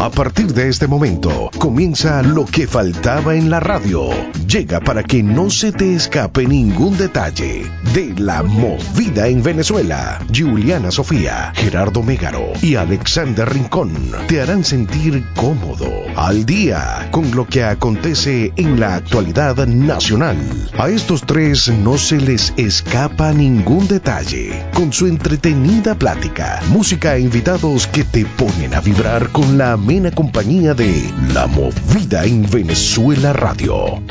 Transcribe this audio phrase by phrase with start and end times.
[0.00, 4.10] A partir de este momento comienza lo que faltaba en la radio.
[4.46, 10.20] Llega para que no se te escape ningún detalle de la movida en Venezuela.
[10.32, 13.92] Juliana Sofía, Gerardo Mégaro y Alexander Rincón
[14.28, 20.38] te harán sentir cómodo, al día con lo que acontece en la actualidad nacional.
[20.78, 27.20] A estos tres no se les escapa ningún detalle con su entretenida plática, música e
[27.20, 29.76] invitados que te ponen a vibrar con la
[30.14, 34.02] compañía de La Movida en Venezuela Radio.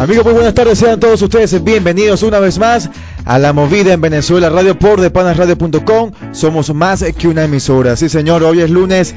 [0.00, 2.88] Amigos, muy buenas tardes, sean todos ustedes bienvenidos una vez más
[3.26, 6.12] a La Movida en Venezuela Radio por depanasradio.com.
[6.32, 7.94] Somos más que una emisora.
[7.96, 9.14] Sí, señor, hoy es lunes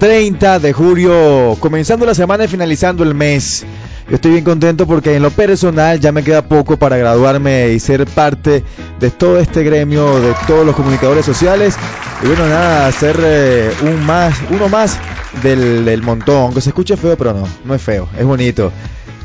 [0.00, 3.64] 30 de julio, comenzando la semana y finalizando el mes.
[4.08, 7.80] Yo estoy bien contento porque en lo personal ya me queda poco para graduarme y
[7.80, 8.62] ser parte
[9.00, 11.74] de todo este gremio, de todos los comunicadores sociales.
[12.22, 14.98] Y bueno, nada, hacer eh, un más, uno más
[15.42, 16.52] del, del montón.
[16.52, 18.70] Que se escuche feo, pero no, no es feo, es bonito.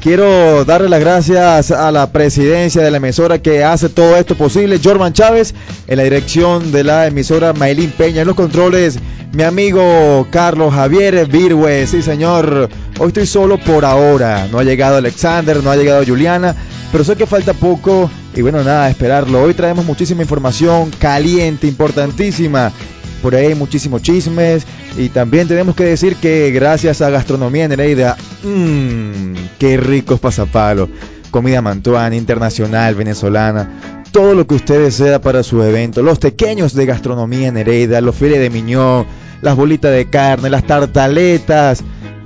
[0.02, 4.80] Quiero darle las gracias a la presidencia de la emisora que hace todo esto posible.
[4.82, 5.54] Jorman Chávez,
[5.88, 8.98] en la dirección de la emisora Maylin Peña, en los controles,
[9.34, 11.86] mi amigo Carlos Javier Virgüe.
[11.86, 14.48] Sí, señor, hoy estoy solo por ahora.
[14.50, 16.56] No ha llegado Alexander, no ha llegado Juliana,
[16.94, 19.42] pero sé que falta poco y bueno, nada, esperarlo.
[19.42, 22.72] Hoy traemos muchísima información caliente, importantísima
[23.20, 24.66] por ahí muchísimos chismes
[24.98, 30.90] y también tenemos que decir que gracias a Gastronomía Nereida, mmm, qué ricos pasapalos,
[31.32, 36.86] comida mantuana, internacional, venezolana, todo lo que usted desea para su evento, los pequeños de
[36.86, 39.06] Gastronomía Nereida, los files de miñón,
[39.42, 41.84] las bolitas de carne, las tartaletas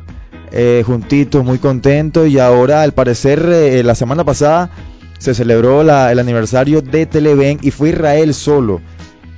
[0.52, 4.70] eh, juntitos, muy contentos y ahora al parecer eh, la semana pasada
[5.18, 8.82] se celebró la, el aniversario de Televen y fue Israel solo.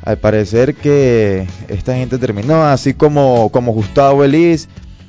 [0.04, 4.68] Al parecer que esta gente terminó, así como, como Gustavo Elis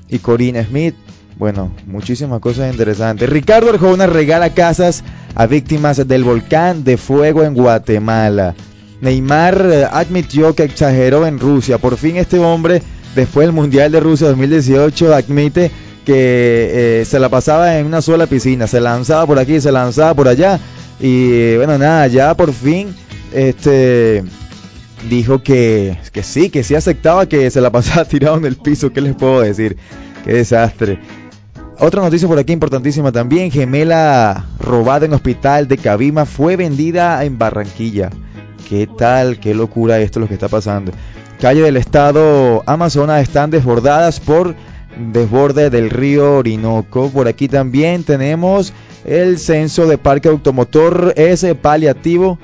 [0.08, 0.94] y Corina Smith.
[1.36, 3.28] Bueno, muchísimas cosas interesantes.
[3.28, 8.54] Ricardo Arjona regala casas a víctimas del volcán de fuego en Guatemala.
[9.00, 11.78] Neymar eh, admitió que exageró en Rusia.
[11.78, 12.82] Por fin este hombre,
[13.14, 15.70] después del Mundial de Rusia 2018, admite
[16.04, 18.66] que eh, se la pasaba en una sola piscina.
[18.66, 20.58] Se lanzaba por aquí, se lanzaba por allá.
[21.00, 22.94] Y bueno, nada, ya por fin
[23.32, 24.24] este
[25.10, 28.92] dijo que, que sí, que sí aceptaba que se la pasaba tirado en el piso.
[28.92, 29.76] ¿Qué les puedo decir?
[30.24, 30.98] Qué desastre.
[31.78, 37.36] Otra noticia por aquí importantísima también, gemela robada en hospital de Cabima fue vendida en
[37.36, 38.10] Barranquilla.
[38.68, 39.38] ¿Qué tal?
[39.38, 40.90] ¿Qué locura esto lo que está pasando?
[41.40, 44.56] Calle del estado Amazonas están desbordadas por
[45.12, 47.10] desborde del río Orinoco.
[47.10, 48.72] Por aquí también tenemos
[49.04, 52.40] el censo de parque automotor es paliativo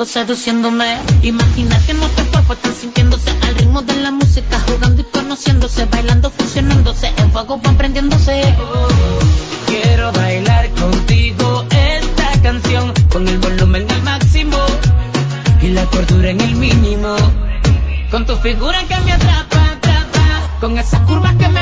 [0.05, 0.97] Seduciéndome.
[1.21, 6.29] Imagina que nuestros cuerpos están sintiéndose al ritmo de la música, jugando y conociéndose, bailando,
[6.31, 8.41] fusionándose, en fuego van prendiéndose.
[9.67, 14.57] Quiero bailar contigo esta canción con el volumen al máximo
[15.61, 17.15] y la cordura en el mínimo.
[18.11, 21.52] Con tu figura que me atrapa, atrapa, con esas curvas que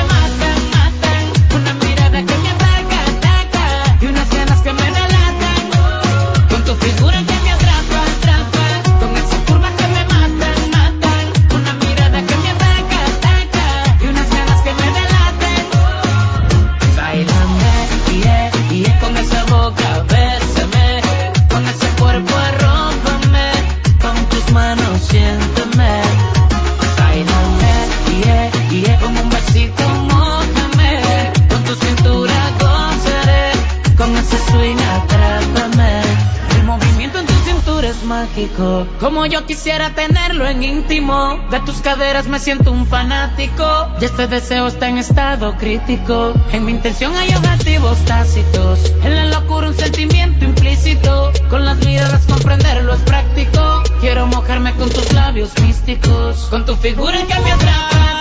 [39.00, 41.38] como yo quisiera tenerlo en íntimo.
[41.50, 46.32] De tus caderas me siento un fanático, y este deseo está en estado crítico.
[46.52, 51.32] En mi intención hay objetivos tácitos, en la locura un sentimiento implícito.
[51.48, 53.82] Con las miradas comprenderlo es práctico.
[54.00, 58.20] Quiero mojarme con tus labios místicos, con tu figura que me atrapa,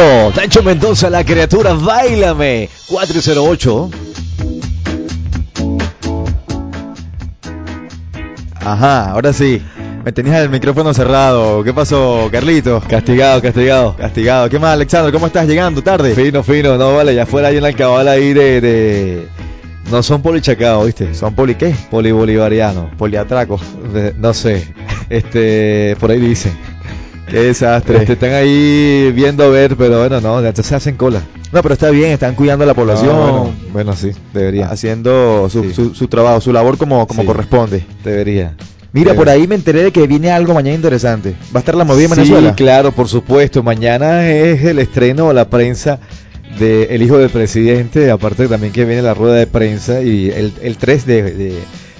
[0.00, 2.70] Nacho, Nacho Mendoza, la criatura, bailame.
[2.88, 3.90] 408.
[8.60, 9.62] Ajá, ahora sí.
[10.04, 11.62] Me tenías el micrófono cerrado.
[11.62, 12.82] ¿Qué pasó, Carlitos?
[12.84, 13.94] Castigado, castigado.
[13.96, 14.48] Castigado.
[14.48, 15.12] ¿Qué más, Alexandro?
[15.12, 15.82] ¿Cómo estás llegando?
[15.82, 16.14] ¿Tarde?
[16.14, 19.28] Fino, fino, no vale, ya fuera ahí en la cabala ahí de, de-
[19.90, 21.12] No son polichacados, ¿viste?
[21.14, 21.74] ¿Son poli qué?
[21.90, 22.94] Polibolivarianos.
[22.96, 23.60] Poliatracos.
[24.16, 24.72] No sé.
[25.10, 26.56] Este, por ahí dicen.
[27.30, 27.98] Qué desastre.
[27.98, 31.22] Este, están ahí viendo a ver, pero bueno, no, entonces se hacen cola.
[31.52, 33.14] No, pero está bien, están cuidando a la población.
[33.16, 34.68] No, bueno, bueno, sí, debería.
[34.70, 35.72] Haciendo su, Sí.
[35.74, 37.26] su, su trabajo, su labor como, como Sí.
[37.26, 37.84] corresponde.
[38.04, 38.56] Debería.
[38.92, 41.34] Mira, por ahí me enteré de que viene algo mañana interesante.
[41.54, 42.48] ¿Va a estar la movida en Venezuela?
[42.50, 43.62] Sí, claro, por supuesto.
[43.62, 46.00] Mañana es el estreno a la prensa
[46.58, 48.10] de El Hijo del Presidente.
[48.10, 51.58] Aparte también que viene la rueda de prensa y el, el 3 de, de-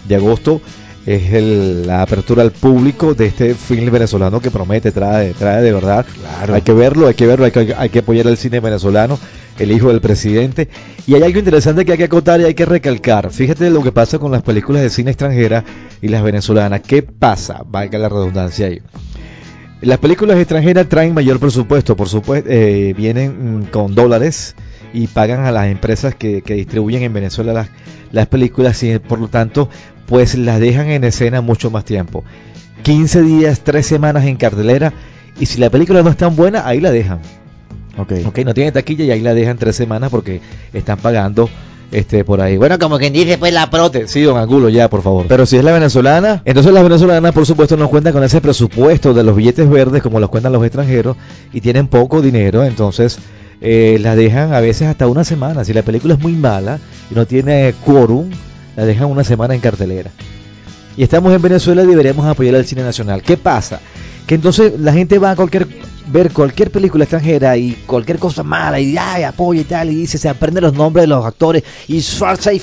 [0.08, 0.60] de agosto
[1.06, 5.72] es el- la apertura al público de este film venezolano que promete, trae, trae de
[5.72, 6.04] verdad.
[6.20, 6.54] Claro.
[6.54, 9.18] Hay que verlo, hay que verlo, hay que, hay que apoyar al cine venezolano,
[9.58, 10.68] El Hijo del Presidente.
[11.06, 13.30] Y hay algo interesante que hay que acotar y hay que recalcar.
[13.32, 15.64] Fíjate lo que pasa con las películas de cine extranjera
[16.02, 16.80] y las venezolanas.
[16.82, 17.62] ¿Qué pasa?
[17.66, 18.80] Valga la redundancia ahí.
[19.80, 24.54] Las películas extranjeras traen mayor presupuesto, por supuesto, eh, vienen mm, con dólares
[24.92, 27.70] y pagan a las empresas que, que distribuyen en Venezuela las,
[28.12, 29.68] las películas y por lo tanto
[30.06, 32.24] pues las dejan en escena mucho más tiempo.
[32.82, 34.92] 15 días, 3 semanas en cartelera
[35.38, 37.20] y si la película no es tan buena, ahí la dejan.
[37.96, 38.12] Ok.
[38.26, 40.40] Ok, no tiene taquilla y ahí la dejan 3 semanas porque
[40.72, 41.48] están pagando
[41.92, 42.56] este por ahí.
[42.56, 44.08] Bueno, como quien dice, pues la prote.
[44.08, 45.26] Sí, don Angulo, ya, por favor.
[45.28, 49.14] Pero si es la venezolana, Entonces las venezolanas, por supuesto, no cuentan con ese presupuesto
[49.14, 51.16] de los billetes verdes como los cuentan los extranjeros
[51.52, 53.18] y tienen poco dinero, entonces
[53.60, 55.64] eh, la dejan a veces hasta una semana.
[55.64, 56.78] Si la película es muy mala
[57.10, 58.30] y no tiene quórum,
[58.76, 60.10] la dejan una semana en cartelera.
[60.96, 63.22] Y estamos en Venezuela y deberíamos apoyar al cine nacional.
[63.22, 63.80] ¿Qué pasa?
[64.26, 65.66] Que entonces la gente va a cualquier
[66.10, 70.18] ver cualquier película extranjera y cualquier cosa mala y ay, apoya y tal y dice
[70.18, 72.60] se aprende los nombres de los actores y Schwarza y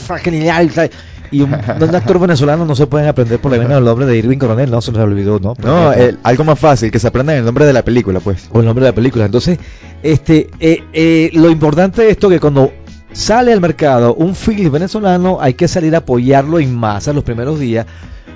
[1.32, 4.18] y un, un actor venezolano no se pueden aprender por lo menos el nombre de
[4.18, 5.54] Irving Coronel, no se les olvidó, ¿no?
[5.64, 8.48] No, el- algo más fácil, que se aprendan el nombre de la película, pues.
[8.52, 9.26] o el nombre de la película.
[9.26, 9.60] Entonces,
[10.04, 12.72] este, eh, eh, lo importante de esto es que cuando
[13.12, 17.60] sale al mercado un film venezolano, hay que salir a apoyarlo en masa los primeros
[17.60, 17.86] días,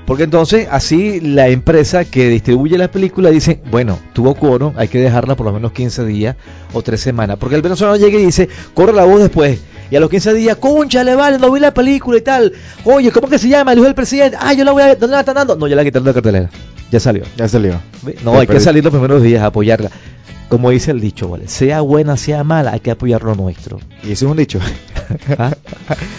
[0.07, 4.97] porque entonces así la empresa que distribuye la película dice, bueno, tuvo quórum, hay que
[4.99, 6.35] dejarla por lo menos 15 días
[6.73, 9.59] o 3 semanas, porque el venezolano llega y dice, corre la voz después.
[9.91, 12.53] Y a los 15 días, concha, le vale, no vi la película y tal.
[12.85, 13.73] Oye, ¿cómo que se llama?
[13.73, 14.37] El hijo del presidente.
[14.39, 14.95] Ah, yo la voy a...
[14.95, 15.57] ¿Dónde la están dando?
[15.57, 16.49] No, ya la quitaron de la cartelera.
[16.89, 17.23] Ya salió.
[17.35, 17.79] Ya salió.
[18.23, 19.91] No, hay que salir los primeros días a apoyarla.
[20.51, 21.47] Como dice el dicho, ¿vale?
[21.47, 23.79] Sea buena, sea mala, hay que apoyar lo nuestro.
[24.03, 24.59] Y eso es un dicho.
[25.39, 25.53] ¿Ah?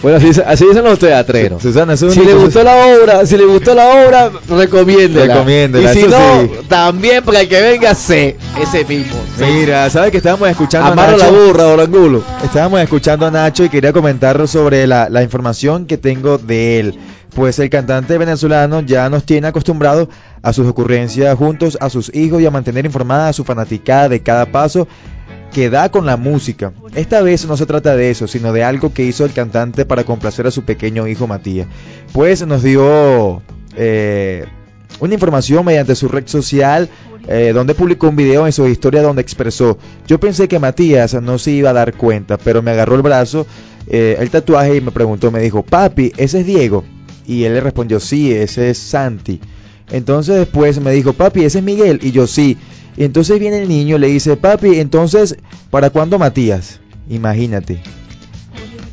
[0.01, 1.61] Bueno, así, así dicen los teatreros.
[1.61, 2.45] Susana, eso es Si un le dicho.
[2.45, 5.35] gustó la obra, si le gustó la obra, recomiéndela.
[5.35, 6.49] Recomiéndela, Y si no, sí.
[6.67, 9.17] también para el que venga, sé ese mismo.
[9.39, 11.45] Mira, ¿sabes que estábamos escuchando a Amarra la Nacho?
[11.45, 12.23] burra, orangulo.
[12.43, 16.99] Estábamos escuchando a Nacho y quería comentar sobre la, la información que tengo de él.
[17.35, 20.07] Pues el cantante venezolano ya nos tiene acostumbrados
[20.43, 24.21] a sus ocurrencias juntos a sus hijos y a mantener informada a su fanaticada de
[24.21, 24.87] cada paso
[25.51, 26.73] que da con la música.
[26.93, 30.03] Esta vez no se trata de eso, sino de algo que hizo el cantante para
[30.03, 31.67] complacer a su pequeño hijo Matías.
[32.11, 33.41] Pues nos dio
[33.75, 34.45] eh,
[34.99, 36.89] una información mediante su red social
[37.27, 41.39] eh, donde publicó un video en su historia donde expresó, yo pensé que Matías no
[41.39, 43.47] se iba a dar cuenta, pero me agarró el brazo,
[43.87, 46.83] eh, el tatuaje y me preguntó, me dijo, papi, ese es Diego.
[47.25, 49.39] Y él le respondió, sí, ese es Santi.
[49.93, 51.99] Entonces después me dijo, papi, ese es Miguel.
[52.03, 52.57] Y yo, sí.
[52.97, 55.37] Y entonces viene el niño y le dice, papi, entonces,
[55.69, 56.81] ¿para cuándo Matías?
[57.09, 57.81] Imagínate.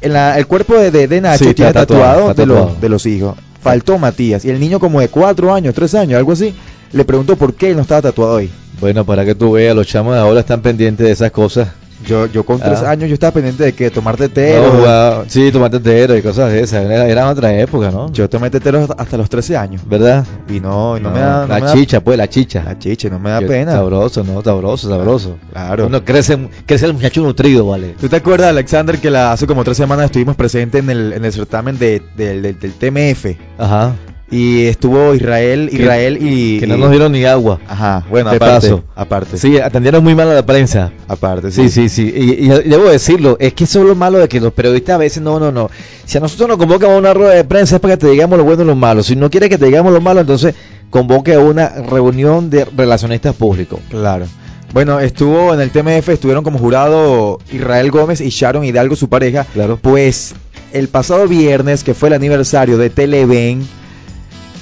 [0.03, 3.07] En la- el cuerpo de, de- de Nacho Sí, tiene tatuado, de, los- de los
[3.07, 3.37] hijos.
[3.63, 4.45] Faltó Matías.
[4.45, 6.55] Y el niño como de cuatro años, tres años, algo así,
[6.93, 8.51] le preguntó por qué él no estaba tatuado hoy.
[8.81, 11.69] Bueno, para que tú veas, los chamos de ahora están pendientes de esas cosas.
[12.07, 12.91] Yo, yo con tres Ah.
[12.91, 14.73] años yo estaba pendiente de que tomar tetero.
[14.85, 16.85] No, sí, tomate tetero y cosas de esas.
[16.85, 18.11] Era, era otra época, ¿no?
[18.13, 19.83] Yo tomé tetero hasta los 13 años.
[19.87, 20.25] ¿Verdad?
[20.49, 21.41] Y no, y no, No, me da...
[21.43, 22.63] no la me da- chicha, pues, la chicha.
[22.65, 23.73] La chicha, no me da pena.
[23.73, 24.43] Sabroso, ¿no?
[24.43, 25.37] Sabroso, sabroso.
[25.53, 25.87] Claro.
[25.87, 27.95] Uno crece, crece el muchacho nutrido, ¿vale?
[28.01, 31.25] ¿Tú te acuerdas, Alexander, que la, hace como tres semanas estuvimos presentes en el, en
[31.25, 33.37] el certamen de, del- del- del TMF?
[33.59, 33.93] Ajá.
[34.33, 36.61] Y estuvo Israel, Israel y...
[36.61, 37.59] Que no nos dieron ni agua.
[37.67, 38.69] Ajá, bueno, De aparte.
[38.69, 38.85] paso.
[38.95, 39.37] Aparte.
[39.37, 40.93] Sí, atendieron muy mal a la prensa.
[41.09, 42.13] Aparte, Sí, sí, sí.
[42.15, 44.99] Y, y debo decirlo, es que eso es lo malo de que los periodistas a
[44.99, 45.69] veces no, no, no.
[46.05, 48.39] Si a nosotros nos convocan a una rueda de prensa es para que te digamos
[48.39, 49.03] lo bueno y lo malo.
[49.03, 50.55] Si no quieres que te digamos lo malo, entonces
[50.91, 53.81] convoque a una reunión de relacionistas públicos.
[53.91, 54.27] Claro.
[54.73, 59.45] Bueno, estuvo en el TMF, estuvieron como jurado Israel Gómez y Sharon Hidalgo, su pareja.
[59.53, 59.79] Claro.
[59.83, 60.35] Pues
[60.73, 63.67] el pasado viernes, que fue el aniversario de Televen,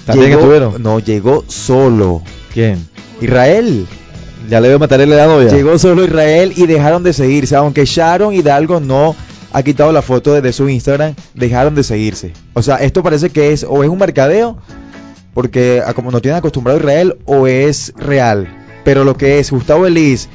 [0.08, 0.82] ¿También llegó- estuvieron?
[0.82, 2.22] No, llegó solo.
[2.52, 2.86] ¿Quién?
[3.20, 3.86] Israel.
[4.48, 5.48] Ya le veo matar la novia.
[5.50, 7.54] Llegó solo Israel y dejaron de seguirse.
[7.56, 9.14] Aunque Sharon Hidalgo no
[9.52, 12.32] ha quitado la foto de, de su Instagram, dejaron de seguirse.
[12.54, 14.58] O sea, esto parece que es o es un mercadeo,
[15.34, 18.48] porque a como nos tienen acostumbrado Israel, o es real.
[18.84, 20.28] Pero lo que es Gustavo Elis,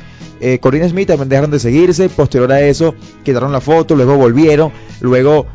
[0.43, 2.09] eh, Corina Smith también dejaron de seguirse.
[2.09, 4.71] Posterior a eso, quitaron la foto, luego volvieron,
[5.01, 5.45] luego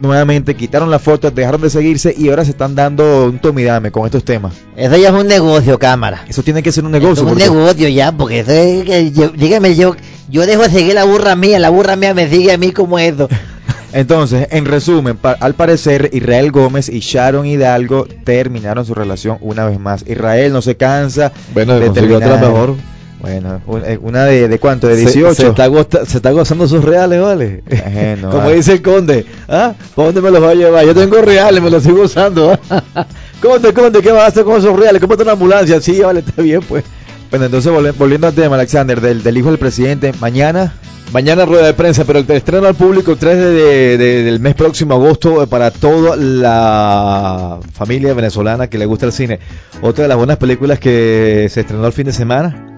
[0.00, 4.04] nuevamente quitaron la foto, dejaron de seguirse y ahora se están dando un tomidame con
[4.06, 4.54] estos temas.
[4.76, 6.24] Eso ya es un negocio, cámara.
[6.28, 7.24] Eso tiene que ser un Eso negocio.
[7.24, 9.96] es un porque- negocio ya, porque eso es que yo, dígame yo,
[10.28, 12.98] yo dejo de seguir la burra mía, la burra mía me sigue a mí como
[12.98, 13.28] eso.
[13.94, 19.66] Entonces, en resumen, pa- al parecer Israel Gómez y Sharon Hidalgo terminaron su relación una
[19.66, 20.02] vez más.
[20.08, 22.50] Israel no se cansa Bueno, de consiguió otra terminar.
[22.52, 22.74] mejor.
[23.22, 25.34] Bueno, un- eh, una de, de cuánto, de Se- 18.
[25.34, 27.62] Se, está, gosta- se está gozando sus reales, ¿vale?
[27.70, 29.24] Eh, no, Como dice el conde.
[29.48, 29.74] ¿Ah?
[29.94, 30.84] ¿Para dónde me los va a llevar?
[30.84, 32.58] Yo tengo reales, me los sigo usando.
[32.68, 33.06] ¿ah?
[33.40, 35.00] conde, conde, ¿qué vas a hacer con esos reales?
[35.00, 35.80] ¿Cómo una ambulancia?
[35.80, 36.82] Sí, vale, está bien, pues.
[37.30, 40.74] Bueno, entonces volviendo al tema, Alexander, del, del hijo del presidente, mañana
[41.12, 44.40] Mañana rueda de prensa, pero el estreno al público el 3 de, de- de- del
[44.40, 49.38] mes próximo, agosto, eh, para toda la familia venezolana que le gusta el cine.
[49.82, 52.71] Otra de las buenas películas que se estrenó el fin de semana.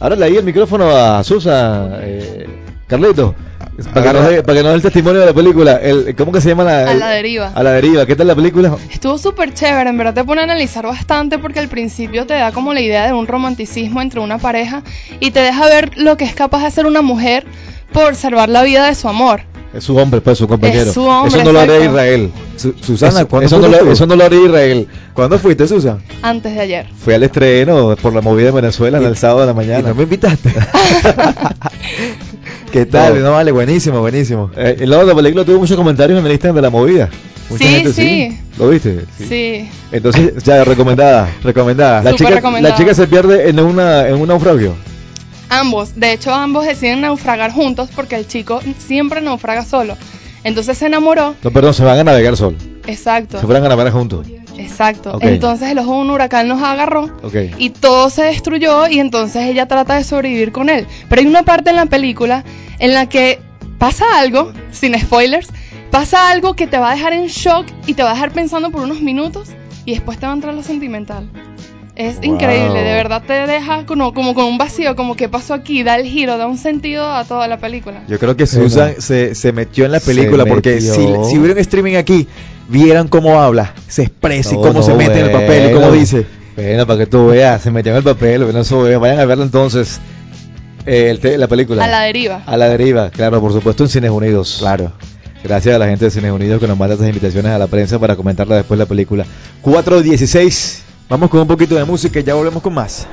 [0.00, 2.46] Ahora le di el micrófono a Susa, eh,
[2.86, 3.34] Carlito,
[3.92, 5.76] para que, nos dé, para que nos dé el testimonio de la película.
[5.76, 6.78] El, ¿Cómo que se llama la?
[6.80, 7.52] A el- la deriva.
[7.54, 8.04] A la deriva.
[8.06, 8.76] ¿Qué tal la película?
[8.92, 12.52] Estuvo súper chévere, en verdad te pone a analizar bastante porque al principio te da
[12.52, 14.82] como la idea de un romanticismo entre una pareja
[15.20, 17.46] y te deja ver lo que es capaz de hacer una mujer
[17.92, 19.42] por salvar la vida de su amor.
[19.74, 20.82] Es su hombre, pues, su compañero.
[20.88, 21.92] Es su hombre, eso no lo haría exacto.
[21.92, 22.30] Israel.
[22.56, 24.88] Su- Susana, eso, ¿cuándo eso no fuiste lo, eso no lo haría Israel.
[25.14, 25.98] ¿Cuándo fuiste, Susan?
[26.22, 26.86] Antes de ayer.
[26.96, 29.88] Fui al estreno por la movida de Venezuela en el sábado de la Y mañana.
[29.88, 30.54] no me invitaste.
[32.72, 33.14] ¿Qué tal?
[33.20, 33.26] No.
[33.26, 34.50] No, vale, buenísimo, buenísimo.
[34.56, 37.08] Eh, el lado de la película tuvo muchos comentarios en el Instagram de la movida.
[37.50, 38.40] Mucha Sí, gente, sí.
[38.58, 39.04] ¿Lo viste?
[39.18, 39.68] Sí.
[39.92, 41.28] Entonces, ya, recomendada.
[41.42, 42.02] Recomendada.
[42.02, 44.74] La chica, la chica se pierde en, una, en un naufragio.
[45.48, 49.96] Ambos, de hecho ambos deciden naufragar juntos porque el chico siempre naufraga solo.
[50.42, 52.56] Entonces se enamoró, No, perdón, se van a navegar sol.
[52.86, 54.26] exacto, Se fueran a navegar juntos.
[54.58, 55.18] exacto.
[55.20, 57.34] Entonces el ojo de un huracán los agarró Ok.
[57.58, 60.86] y todo se destruyó y entonces ella trata de sobrevivir con él.
[61.08, 62.44] Pero hay una parte en la película
[62.78, 63.38] en la que
[63.78, 65.48] pasa algo, sin spoilers,
[65.90, 68.70] pasa algo que te va a dejar en shock y te va a dejar pensando
[68.70, 69.50] por unos minutos
[69.84, 71.28] y después te va a entrar lo sentimental.
[71.96, 72.24] Es Wow.
[72.24, 75.94] increíble, de verdad te deja como, como con un vacío, como que pasó aquí, da
[75.96, 78.02] el giro, da un sentido a toda la película.
[78.08, 78.68] Yo creo que Bueno.
[78.68, 82.26] Susan se, se metió en la película porque si, si hubiera un streaming aquí,
[82.68, 85.92] vieran cómo habla, se expresa y No, cómo se mete en el papel y cómo
[85.92, 86.26] dice.
[86.56, 89.44] Bueno, para que tú veas, se metió en el papel, bueno, eso, vayan a verlo
[89.44, 90.00] entonces.
[90.86, 91.84] eh, el la película.
[91.84, 92.42] A la deriva.
[92.44, 94.56] A la deriva, claro, por supuesto en Cines Unidos.
[94.58, 94.90] Claro.
[95.44, 97.98] Gracias a la gente de Cines Unidos que nos manda estas invitaciones a la prensa
[98.00, 99.24] para comentarla después la película.
[99.62, 100.82] 416.
[101.08, 103.06] Vamos con un poquito de música y ya volvemos con más.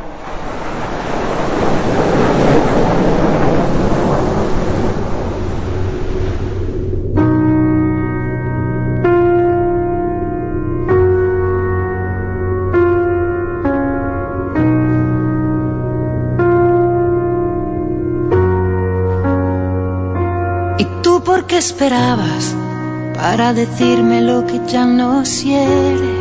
[20.78, 22.56] ¿Y tú por qué esperabas
[23.16, 26.21] para decirme lo que ya no hiere?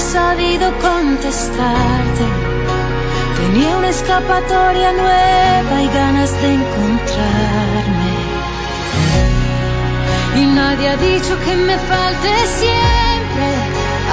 [0.00, 2.24] sabido contestarte.
[3.36, 8.14] Tenía una escapatoria nueva y ganas de encontrarme.
[10.36, 12.30] Y nadie ha dicho que me falte
[12.60, 13.46] siempre.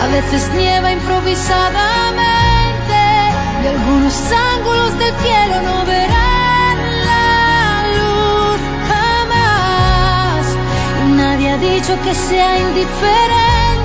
[0.04, 3.00] A veces nieva improvisadamente
[3.64, 4.16] y algunos
[4.54, 6.78] ángulos del cielo no verán
[7.10, 10.46] la luz jamás.
[11.06, 13.85] Y nadie ha dicho que sea indiferente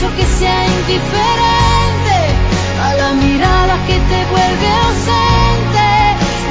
[0.00, 2.18] dicho que sea indiferente
[2.82, 5.88] a la mirada que te vuelve ausente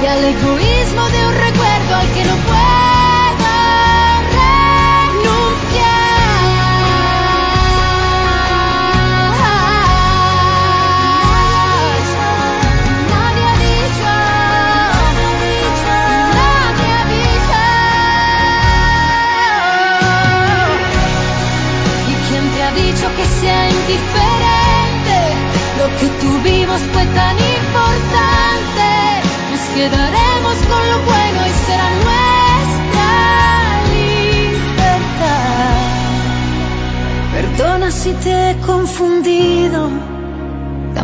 [0.04, 2.59] y al egoísmo de un recuerdo al que no puedo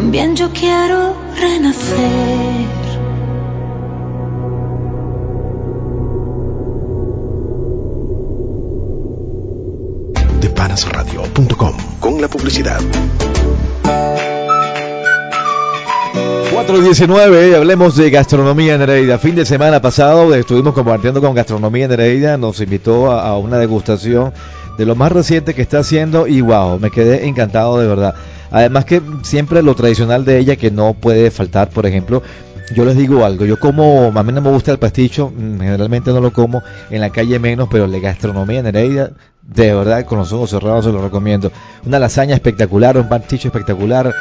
[0.06, 1.98] También yo quiero renacer.
[10.42, 12.80] Depanasradio.com con la publicidad.
[16.54, 19.18] 419, hablemos de gastronomía en Nereida.
[19.18, 23.58] Fin de semana pasado estuvimos compartiendo con Gastronomía en Nereida, nos invitó a, a una
[23.58, 24.32] degustación
[24.78, 28.14] de lo más reciente que está haciendo y wow, me quedé encantado de verdad.
[28.56, 32.24] Además que siempre lo tradicional de ella que no puede faltar, por ejemplo,
[32.74, 36.14] yo les digo algo, yo como, a mí no me gusta el pasticho, mm, generalmente
[36.14, 40.20] no lo como, en la calle menos, pero la gastronomía en Heredia, de verdad, con
[40.20, 41.52] los ojos cerrados se lo recomiendo.
[41.86, 44.16] Una lasaña espectacular, un pasticho espectacular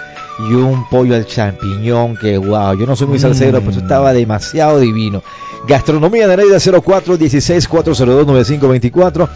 [0.51, 4.13] y un pollo al champiñón, que wow, yo no soy muy salsero, pero eso estaba
[4.13, 5.23] demasiado divino.
[5.69, 9.29] Gastronomía en Heredia 0416 402 9524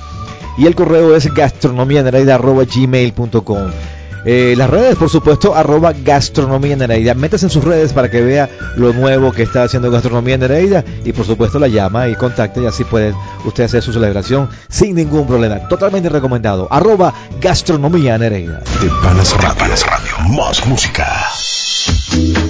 [0.59, 3.71] y el correo es gastronomianereida.gmail.com
[4.25, 7.15] eh, las redes, por supuesto, arroba gastronomía Nereida.
[7.15, 11.13] Métase en sus redes para que vea lo nuevo que está haciendo Gastronomía Nereida y
[11.13, 15.27] por supuesto la llama y contacte y así puede usted hacer su celebración sin ningún
[15.27, 15.69] problema.
[15.69, 16.69] Totalmente recomendado.
[16.71, 18.63] Arroba gastronomía Nereida.
[18.81, 20.37] De Panas Radio.
[20.37, 21.07] Más música.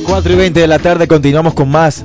[0.06, 2.04] 4 y 20 de la tarde continuamos con más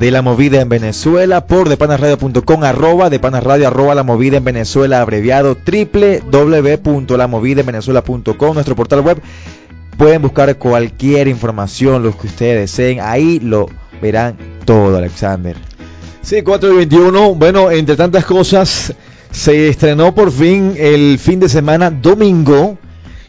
[0.00, 5.56] de la movida en Venezuela por depanasradio.com arroba depanasradio arroba la movida en Venezuela abreviado
[5.64, 9.22] www.lamovidaenvenezuela.com nuestro portal web
[9.96, 13.68] pueden buscar cualquier información lo que ustedes deseen ahí lo
[14.02, 15.54] verán todo Alexander
[16.22, 17.34] Sí, 4 y 21.
[17.34, 18.94] Bueno, entre tantas cosas,
[19.30, 22.78] se estrenó por fin el fin de semana domingo.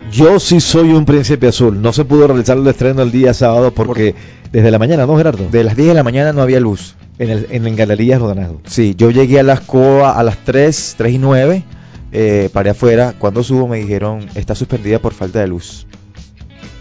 [0.10, 1.82] Yo sí soy un príncipe azul.
[1.82, 4.16] No se pudo realizar el estreno el día sábado porque
[4.52, 5.48] desde la mañana, ¿no, Gerardo?
[5.50, 8.62] de las 10 de la mañana no había luz En, el, en, en Galerías Rodanago.
[8.66, 11.64] Sí, yo llegué a las COA a las 3, 3 y 9,
[12.12, 13.14] eh, paré afuera.
[13.18, 15.86] Cuando subo me dijeron, está suspendida por falta de luz.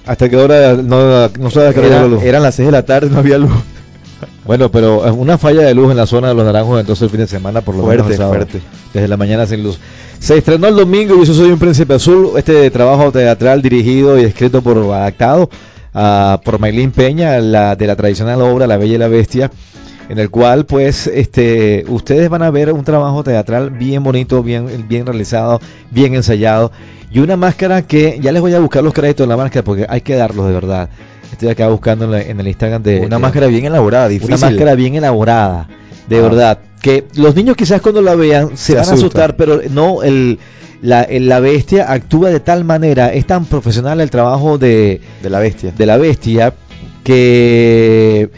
[0.07, 2.23] ¿Hasta qué hora no, no sabes qué hora la luz?
[2.23, 3.53] eran las 6 de la tarde, no había luz.
[4.45, 7.11] Bueno, pero es una falla de luz en la zona de los naranjos entonces el
[7.11, 8.35] fin de semana por lo Fuerte, menos sábado.
[8.35, 8.61] fuerte.
[8.93, 9.79] Desde la mañana sin luz.
[10.19, 14.25] Se estrenó el domingo y yo soy un príncipe azul, este trabajo teatral dirigido y
[14.25, 15.49] escrito por adaptado
[15.95, 19.51] ah, por Maylin Peña, la de la tradicional obra La Bella y la Bestia,
[20.09, 24.87] en el cual pues este ustedes van a ver un trabajo teatral bien bonito, bien
[24.89, 26.71] bien realizado, bien ensayado
[27.13, 29.87] y una máscara que ya les voy a buscar los créditos de la máscara porque
[29.89, 30.91] hay que darlos de verdad.
[31.41, 34.35] Estoy acá buscando en, la- en el Instagram de Una de- máscara bien elaborada, difícil.
[34.35, 35.69] una máscara bien elaborada,
[36.07, 36.21] de Ah.
[36.21, 36.59] verdad.
[36.83, 40.39] Que los niños quizás cuando la vean se, Se van a asustar, pero no, el,
[40.83, 45.31] la, el- la bestia actúa de tal manera, es tan profesional el trabajo de, de
[45.31, 45.73] la bestia.
[45.75, 46.53] de la bestia
[47.05, 48.29] que,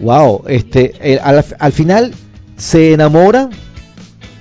[0.00, 2.12] wow, este, el- al, al final
[2.58, 3.48] se enamora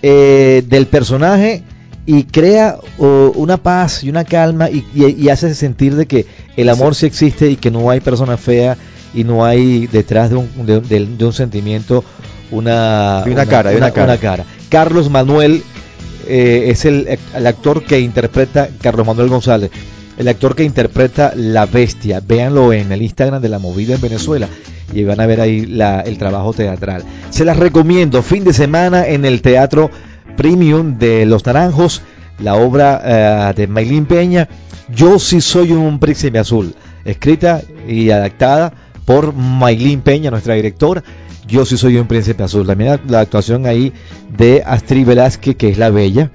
[0.02, 1.64] eh, del personaje
[2.06, 6.26] y crea oh, una paz y una calma y, y- y hace sentir de que
[6.58, 8.78] el amor sí existe y que no hay persona fea
[9.14, 12.04] y no hay detrás de un, de, de- de un sentimiento
[12.52, 14.46] una, una cara, y una cara.
[14.70, 15.64] Carlos Manuel
[16.28, 19.72] eh, es el, el actor que interpreta, Carlos Manuel González,
[20.18, 22.22] el actor que interpreta La Bestia.
[22.26, 24.48] Véanlo en el Instagram de la movida en Venezuela
[24.94, 27.04] y van a ver ahí la- el trabajo teatral.
[27.30, 29.90] Se las recomiendo, fin de semana en el Teatro
[30.36, 32.02] Premium de Los Naranjos,
[32.42, 34.48] la obra eh, de Maylin Peña,
[34.94, 36.74] Yo sí soy un príncipe azul,
[37.06, 38.74] escrita y adaptada
[39.06, 41.04] por Maylin Peña, nuestra directora.
[41.48, 42.66] Yo sí soy un príncipe azul.
[42.68, 43.92] También la, la actuación ahí
[44.36, 46.32] de Astrid Velázquez, que es la bella.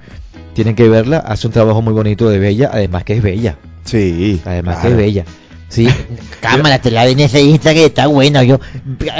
[0.53, 3.57] Tienen que verla, hace un trabajo muy bonito de bella, además que es bella.
[3.83, 5.25] Sí, Además que es bella.
[5.67, 5.87] Sí,
[6.41, 8.43] Cámara, te la ven ese Instagram que está bueno.
[8.43, 8.59] Yo,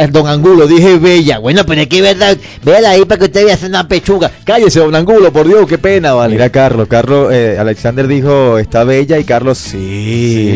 [0.10, 1.40] don Angulo, dije bella.
[1.40, 2.38] bueno, pero es que es verdad.
[2.64, 4.32] Véala ahí para que usted vea hacer una pechuga.
[4.44, 6.36] Cállese, don Angulo, por Dios, qué pena, vale.
[6.36, 9.80] Mira Carlos, Carlos, eh, Alexander dijo, está bella y Carlos, sí.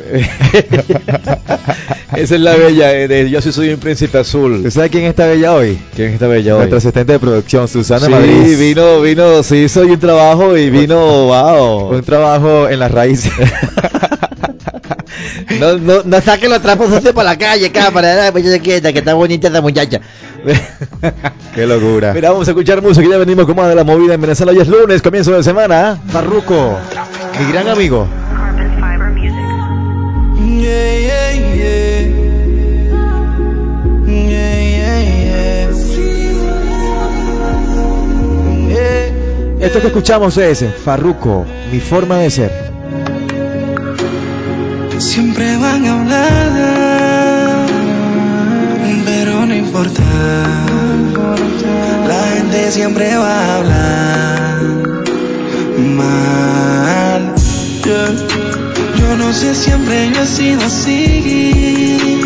[2.15, 4.58] Esa es la bella eh, de Yo sí soy un príncipe azul.
[4.58, 5.78] ¿Usted sabe quién está bella hoy?
[5.96, 6.60] ¿Quién está bella hoy?
[6.60, 8.58] Nuestra asistente de producción, Susana sí, Madrid.
[8.58, 11.89] vino, vino, sí hizo un trabajo y vino, wow.
[11.93, 13.34] Un trabajo en las raíces.
[15.60, 18.32] No, no, no saque los trapos sucios por la calle, cámara.
[18.32, 20.00] Pues yo se quieta, que está bonita esa muchacha.
[21.56, 22.13] Qué locura.
[22.13, 24.52] Mira, vamos a escuchar música y ya venimos con más de la movida en Venezuela.
[24.52, 26.00] Hoy es lunes, comienzo de semana.
[26.12, 26.78] Farruco,
[27.39, 28.08] mi gran amigo.
[39.68, 42.52] Esto que escuchamos es Farruco, mi forma de ser.
[44.98, 47.68] Siempre van a hablar,
[49.04, 50.04] pero no importa.
[52.08, 54.62] La gente siempre va a hablar
[55.98, 57.36] mal.
[57.84, 58.16] Yeah.
[58.98, 62.22] Yo no sé, siempre yo he sido así.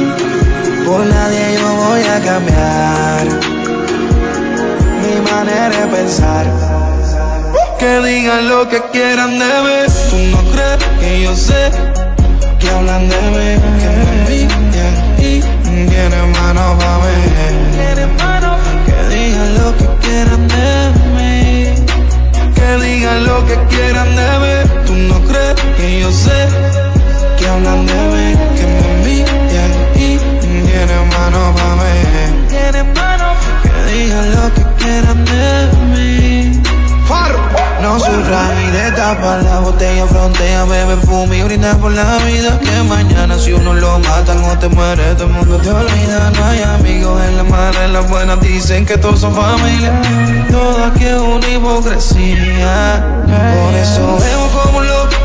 [0.86, 3.26] Por nadie yo voy a cambiar
[5.02, 6.71] mi manera de pensar
[7.82, 9.78] que digan lo que quieran de mí.
[10.12, 11.72] Tú no crees que yo sé
[12.60, 13.50] que hablan de mí.
[13.82, 13.90] Que
[14.26, 14.36] me
[15.28, 15.42] y
[15.90, 17.16] tienen mano pa' mí.
[18.88, 20.70] Que digan lo que quieran de
[21.16, 21.34] mí.
[22.58, 24.56] Que digan lo que quieran de mí.
[24.86, 26.40] Tú no crees que yo sé
[27.38, 28.28] que hablan de mí.
[28.58, 29.16] Que me
[30.06, 30.20] y
[30.68, 31.94] tienen mano pa' mí.
[33.64, 35.44] Que digan lo que quieran de
[35.94, 36.21] mí.
[37.82, 42.60] No surra ni de tapa la botella, frontea, bebe fume y brinda por la vida.
[42.60, 46.32] Que mañana si uno lo mata, no te muere, todo el mundo te olvida.
[46.38, 50.00] No hay amigos en la mala, en la buena dicen que todos son familia.
[50.52, 53.04] Toda que una hipocresía.
[53.26, 55.16] Por eso bebo como un loco,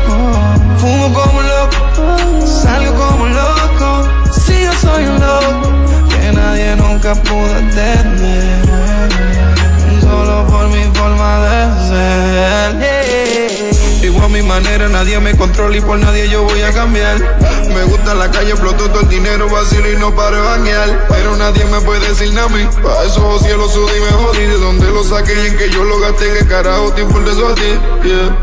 [0.77, 4.07] fumo como un loco, salgo como un loco.
[4.31, 5.71] Si yo soy un loco,
[6.09, 8.66] que nadie nunca pudo entender.
[10.69, 13.07] Mi forma de ser.
[14.03, 17.17] Igual mi manera, nadie me controla y por nadie yo voy a cambiar.
[17.73, 20.99] Me gusta la calle, exploto todo el dinero, vacilo y no paro de.
[21.09, 22.67] Pero nadie me puede decir nada a mí.
[22.81, 24.45] Pa' esos cielos subí y me jodí.
[24.45, 27.55] De dónde lo saqué en que yo lo gasté, que carajo te importa eso a
[27.55, 27.61] ti.
[28.03, 28.37] Yeah.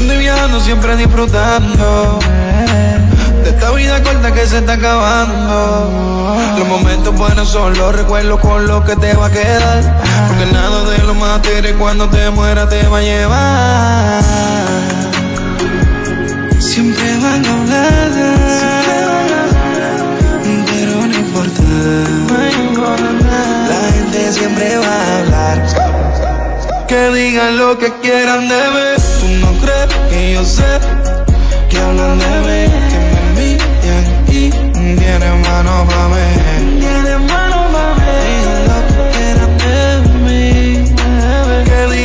[0.00, 2.18] Y viajando, siempre disfrutando.
[3.42, 6.36] De esta vida corta que se está acabando.
[6.58, 10.02] Los momentos buenos son los recuerdos con los que te va a quedar.
[10.42, 14.22] Porque nada de lo material cuando te muera te va a llevar.
[16.58, 18.10] Siempre van a hablar,
[20.66, 21.62] pero no importa.
[23.68, 26.86] La gente siempre va a hablar.
[26.88, 29.02] Que digan lo que quieran de mí.
[29.20, 30.80] Tú no crees que yo sé
[31.70, 34.50] que hablan de mí, que me envidian y
[34.98, 36.51] tienen mano pa' mí.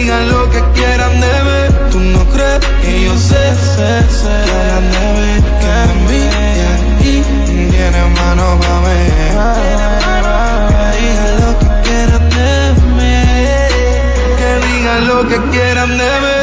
[0.08, 1.89] Digan lo que quieran de mí.
[1.91, 3.43] Tú no crees que yo sé,
[3.76, 9.00] sé, sé que hablan de mí, que me envidian y tienen mano pa' mí.
[10.98, 12.52] Digan lo que quieran de
[12.98, 13.17] mí,
[14.39, 16.37] que digan lo que quieran de mí.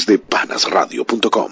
[0.00, 1.50] Es de panasradio.com.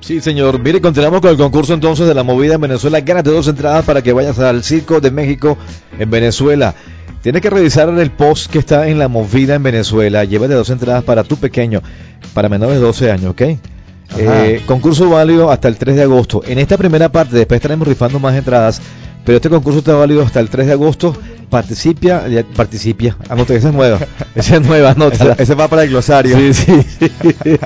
[0.00, 0.60] Sí, señor.
[0.60, 3.00] Mire, continuamos con el concurso entonces de la movida en Venezuela.
[3.00, 5.58] Gánate dos entradas para que vayas al Circo de México
[5.98, 6.74] en Venezuela.
[7.22, 10.24] Tienes que revisar el post que está en la movida en Venezuela.
[10.24, 11.82] Llévate dos entradas para tu pequeño,
[12.34, 13.42] para menores de 12 años, ¿ok?
[14.18, 16.42] Eh, concurso válido hasta el 3 de agosto.
[16.46, 18.80] En esta primera parte, después estaremos rifando más entradas,
[19.24, 21.16] pero este concurso está válido hasta el 3 de agosto.
[21.50, 22.24] Participa,
[22.56, 24.00] participa, anota, esa es nueva,
[24.34, 25.34] esa es nueva, anótala.
[25.34, 26.36] Ese, ese va para el glosario.
[26.36, 27.10] Sí, sí, sí.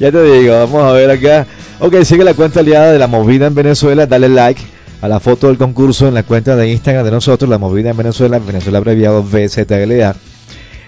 [0.00, 1.46] ya te digo, vamos a ver acá.
[1.78, 4.60] Ok, sigue la cuenta aliada de la movida en Venezuela, dale like
[5.00, 7.96] a la foto del concurso en la cuenta de Instagram de nosotros, la movida en
[7.96, 10.14] Venezuela, Venezuela abreviado VZLA.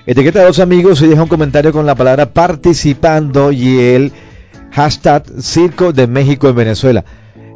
[0.05, 4.13] Etiqueta a dos amigos y deja un comentario con la palabra participando y el
[4.73, 7.05] hashtag Circo de México en Venezuela.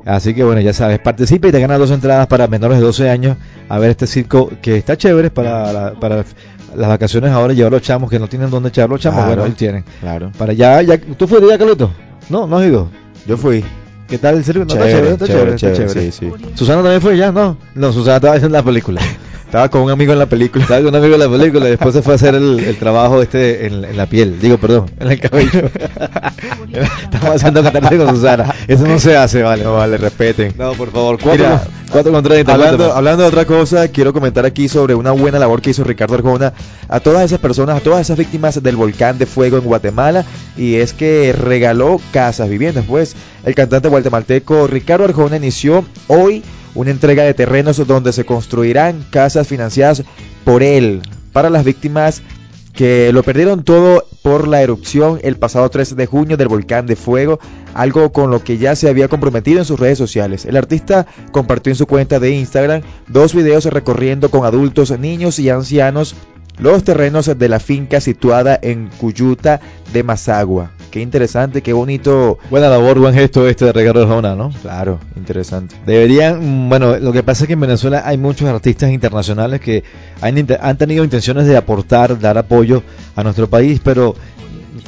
[0.05, 3.11] Así que bueno, ya sabes, participa y te ganas dos entradas para menores de 12
[3.11, 3.37] años
[3.69, 6.25] a ver este circo que está chévere para, la- para
[6.77, 9.31] las vacaciones ahora llevar los chamos que no tienen dónde echar los chamos, Claro.
[9.31, 9.85] bueno, ahí tienen.
[10.01, 10.31] Claro.
[10.39, 11.91] Para allá, ya, ¿tú fuiste ya, Carlito?
[12.29, 12.89] No, no has ido.
[13.27, 13.65] Yo fui.
[14.09, 14.65] ¿Qué tal el circo?
[14.65, 16.13] No, está Chévere, está chévere, chévere, está chévere, chévere.
[16.13, 16.55] sí, sí.
[16.55, 17.57] Susana también fue ya, ¿no?
[17.75, 19.01] No, Susana estaba haciendo la película.
[19.47, 20.65] Estaba con un amigo en la película.
[20.65, 22.77] Estaba con un amigo en la película y después se fue a hacer el, el
[22.79, 24.41] trabajo este en, en la piel.
[24.41, 25.71] Digo, perdón, en el cabello.
[27.05, 28.53] Estamos haciendo catarse con Susana.
[28.67, 29.63] Eso no se hace, vale.
[29.63, 30.53] No vale, respeten.
[30.59, 32.55] No, por favor, cuatro, Mira, cuatro con treinta.
[32.55, 32.99] Hablando, cuéntame.
[32.99, 36.53] hablando de otra cosa, quiero comentar aquí sobre una buena labor que hizo Ricardo Arjona
[36.89, 40.25] a todas esas personas, a todas esas víctimas del volcán de fuego en Guatemala,
[40.57, 42.85] y es que regaló casas, viviendas.
[42.87, 43.15] Pues
[43.47, 46.43] el cantante guatemalteco Ricardo Arjona inició hoy
[46.75, 50.03] una entrega de terrenos donde se construirán casas financiadas
[50.45, 51.01] por él
[51.33, 52.23] para las víctimas
[52.75, 56.95] que lo perdieron todo por la erupción el pasado 13 de junio del volcán de
[56.95, 57.39] fuego,
[57.73, 60.45] algo con lo que ya se había comprometido en sus redes sociales.
[60.45, 65.49] El artista compartió en su cuenta de Instagram dos videos recorriendo con adultos, niños y
[65.49, 66.15] ancianos
[66.59, 69.61] los terrenos de la finca situada en Cuyuta
[69.93, 70.76] de Mazagua.
[70.97, 72.39] Qué interesante, qué bonito.
[72.49, 74.51] Buena labor, buen gesto este de Ricardo Arjona, ¿no?
[74.63, 75.77] Claro, interesante.
[75.85, 79.85] Deberían, mm, bueno, lo que pasa es que en Venezuela hay muchos artistas internacionales que
[80.23, 82.83] han, han tenido intenciones de aportar, dar apoyo
[83.15, 84.15] a nuestro país, pero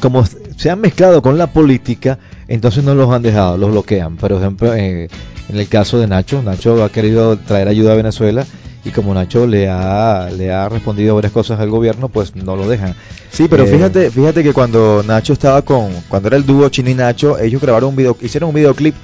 [0.00, 2.18] como se han mezclado con la política,
[2.48, 4.16] entonces no los han dejado, los bloquean.
[4.16, 5.10] Por ejemplo, eh,
[5.50, 8.46] en el caso de Nacho, Nacho ha querido traer ayuda a Venezuela
[8.84, 12.68] y como Nacho le ha, le ha respondido varias cosas al gobierno, pues no lo
[12.68, 12.94] dejan.
[13.30, 16.90] Sí, pero Eh, fíjate, fíjate que cuando Nacho estaba con, cuando era el dúo Chino
[16.90, 18.94] y Nacho, ellos grabaron un video, hicieron un videoclip.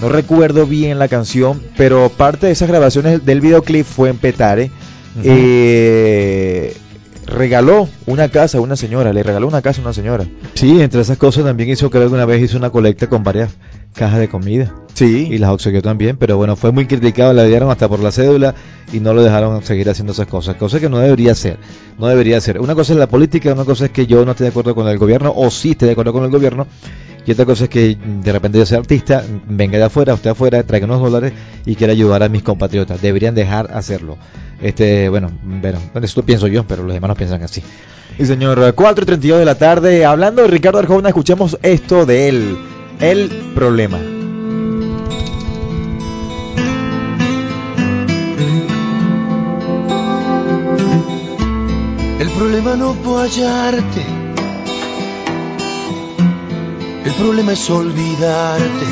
[0.00, 4.70] No recuerdo bien la canción, pero parte de esas grabaciones del videoclip fue en Petare.
[5.22, 6.76] Eh,
[7.26, 10.26] regaló una casa a una señora, le regaló una casa a una señora.
[10.54, 13.50] Sí, entre esas cosas también hizo, creo que alguna vez hizo una colecta con varias
[13.94, 14.74] cajas de comida.
[14.92, 15.28] Sí.
[15.30, 18.54] Y las obsequió también, pero bueno, fue muy criticado, la dieron hasta por la cédula
[18.92, 21.58] y no lo dejaron seguir haciendo esas cosas, cosa que no debería ser,
[21.98, 22.60] no debería ser.
[22.60, 24.86] Una cosa es la política, una cosa es que yo no esté de acuerdo con
[24.86, 26.66] el gobierno o sí esté de acuerdo con el gobierno
[27.26, 30.62] y otra cosa es que de repente yo sea artista, venga de afuera, usted afuera,
[30.62, 31.32] traiga unos dólares
[31.64, 33.00] y quiera ayudar a mis compatriotas.
[33.00, 34.18] Deberían dejar hacerlo.
[34.60, 37.62] Este, bueno, bueno, esto pienso yo, pero los demás no piensan así.
[38.18, 42.28] Y señor, 4 y 32 de la tarde, hablando de Ricardo Arjona, escuchemos esto de
[42.28, 42.58] él,
[43.00, 43.98] el problema.
[52.20, 54.02] El problema no puedo hallarte.
[57.04, 58.86] El problema es olvidarte.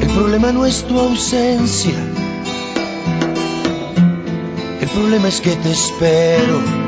[0.00, 1.98] El problema no es tu ausencia.
[4.80, 6.83] El problema es que te espero.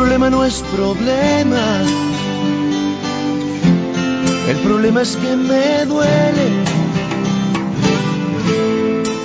[0.00, 1.82] Problema no es problema.
[4.48, 6.46] El problema es que me duele.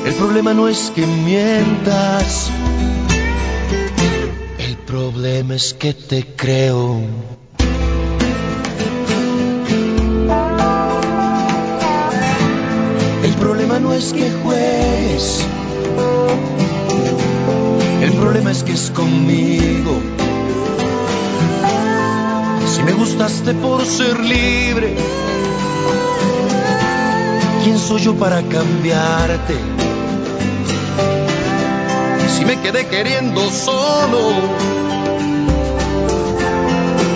[0.05, 2.49] El problema no es que mientas.
[4.59, 6.99] El problema es que te creo.
[13.23, 15.39] El problema no es que juegues.
[18.01, 20.14] El problema es que es conmigo.
[22.67, 24.95] Si me gustaste por ser libre,
[27.63, 29.55] ¿quién soy yo para cambiarte?
[32.37, 34.33] Si me quedé queriendo solo,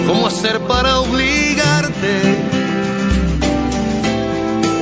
[0.07, 2.39] ¿cómo hacer para obligarte?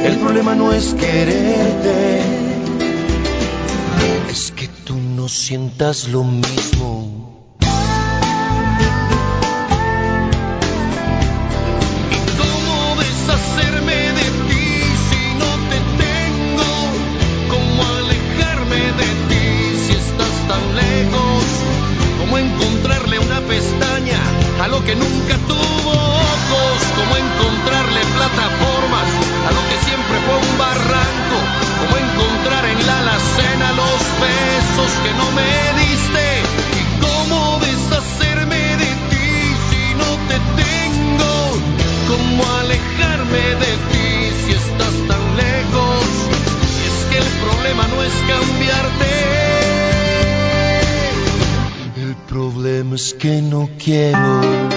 [0.05, 2.21] El problema no es quererte,
[4.29, 7.16] es que tú no sientas lo mismo.
[48.37, 49.11] Cambiarte.
[51.97, 54.76] El problema es que no quiero.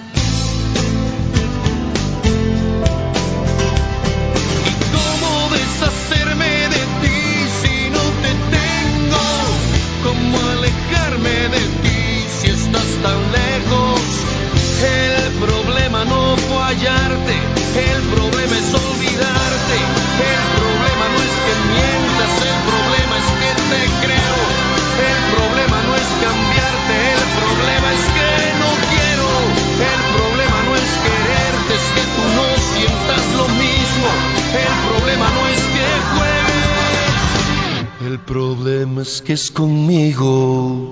[38.11, 40.91] El problema es que es conmigo.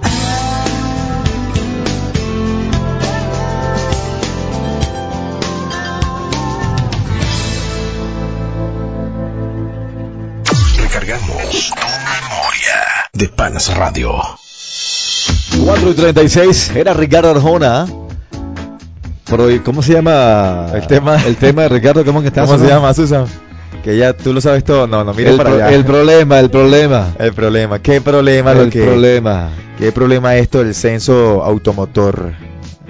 [10.78, 12.76] Recargamos tu memoria
[13.14, 14.14] de Panas Radio.
[15.66, 17.86] 4 y 36, era Ricardo Arjona.
[19.26, 22.46] Pero, ¿cómo se llama El tema- El tema de Ricardo, ¿cómo que está?
[22.46, 23.26] ¿Cómo se llama, Susan?
[23.84, 24.88] Que ya tú lo sabes todo.
[24.88, 25.76] No, no, mira el, para pro- allá.
[25.76, 27.14] el problema, el problema.
[27.18, 27.80] El problema.
[27.80, 29.50] ¿Qué problema lo el que problema.
[29.78, 32.34] ¿Qué problema es esto del censo automotor?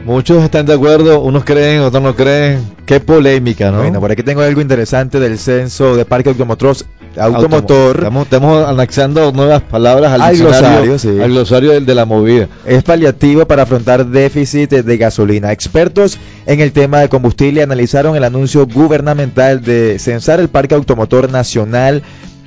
[0.10, 2.62] Muchos están de acuerdo, unos creen, otros no creen.
[2.88, 3.78] Qué polémica, ¿no?
[3.82, 6.76] Bueno, por aquí tengo algo interesante del censo de parque automotor.
[7.16, 11.10] Automo- Automotor Estamos, estamos anexando nuevas palabras al, Al glosario, sí.
[11.22, 12.47] al glosario del- de la movida.
[12.66, 15.51] es paliativo para afrontar déficit de gasolina.
[15.51, 21.32] Expertos en el tema de combustible analizaron el anuncio gubernamental de censar el parque automotor
[21.32, 22.01] nacional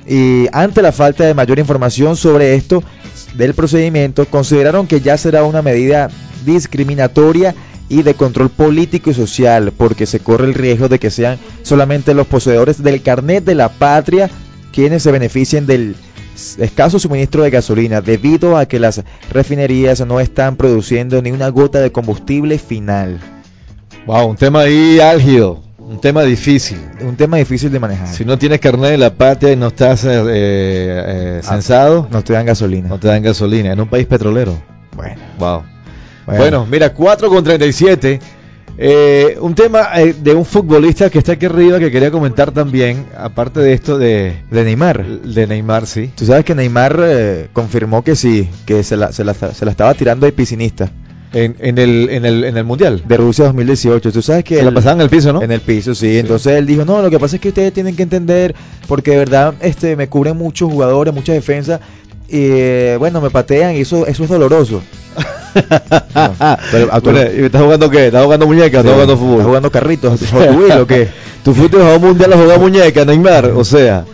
[0.07, 2.83] y ante la falta de mayor información sobre esto
[3.35, 6.09] del procedimiento, consideraron que ya será una medida
[6.45, 7.55] discriminatoria
[7.89, 12.13] y de control político y social, porque se corre el riesgo de que sean solamente
[12.13, 14.29] los poseedores del carnet de la patria
[14.71, 15.95] quienes se beneficien del
[16.57, 21.79] escaso suministro de gasolina debido a que las refinerías no están produciendo ni una gota
[21.79, 23.19] de combustible final.
[24.07, 25.61] Wow, un tema ahí álgido,
[25.93, 26.77] un tema difícil.
[27.01, 28.07] Un tema difícil de manejar.
[28.07, 32.23] Si no tienes carnet de la patria y no estás eh, eh, Ah, censado, No
[32.23, 32.89] te dan gasolina.
[32.89, 34.57] no te dan gasolina en un país petrolero.
[34.95, 35.63] Bueno, Wow.
[36.25, 36.39] bueno.
[36.41, 38.19] Bueno, mira, 4 con 37.
[38.75, 43.05] Eh, un tema eh, de un futbolista que está aquí arriba que quería comentar también,
[43.15, 45.05] aparte de esto de, de Neymar.
[45.05, 46.09] de Neymar, sí.
[46.15, 49.69] Tú sabes que Neymar eh, confirmó que sí, que se la, se la, se la
[49.71, 50.89] estaba tirando de piscinista
[51.33, 53.01] En, en, el, en, el, en el Mundial.
[53.07, 54.11] de Rusia 2018.
[54.11, 55.41] Tú sabes que Se la pasaban en el piso, ¿no?
[55.41, 56.19] En el piso, sí.
[56.19, 58.53] Entonces él dijo, no, lo que pasa es que ustedes tienen que entender,
[58.87, 61.79] porque de verdad este, me cubren muchos jugadores, muchas defensas,
[62.27, 64.81] y eh, bueno, me patean y eso, eso es doloroso.
[65.55, 66.35] No,
[66.71, 68.07] pero Bueno, ¿y ¿Estás jugando qué?
[68.07, 68.79] ¿Estás jugando muñeca?
[68.79, 69.33] ¿Estás jugando fútbol?
[69.33, 70.19] ¿Estás jugando carritos?
[71.43, 73.45] Tú fuiste a jugar mundial a jugar muñeca, Neymar.
[73.55, 74.05] O sea,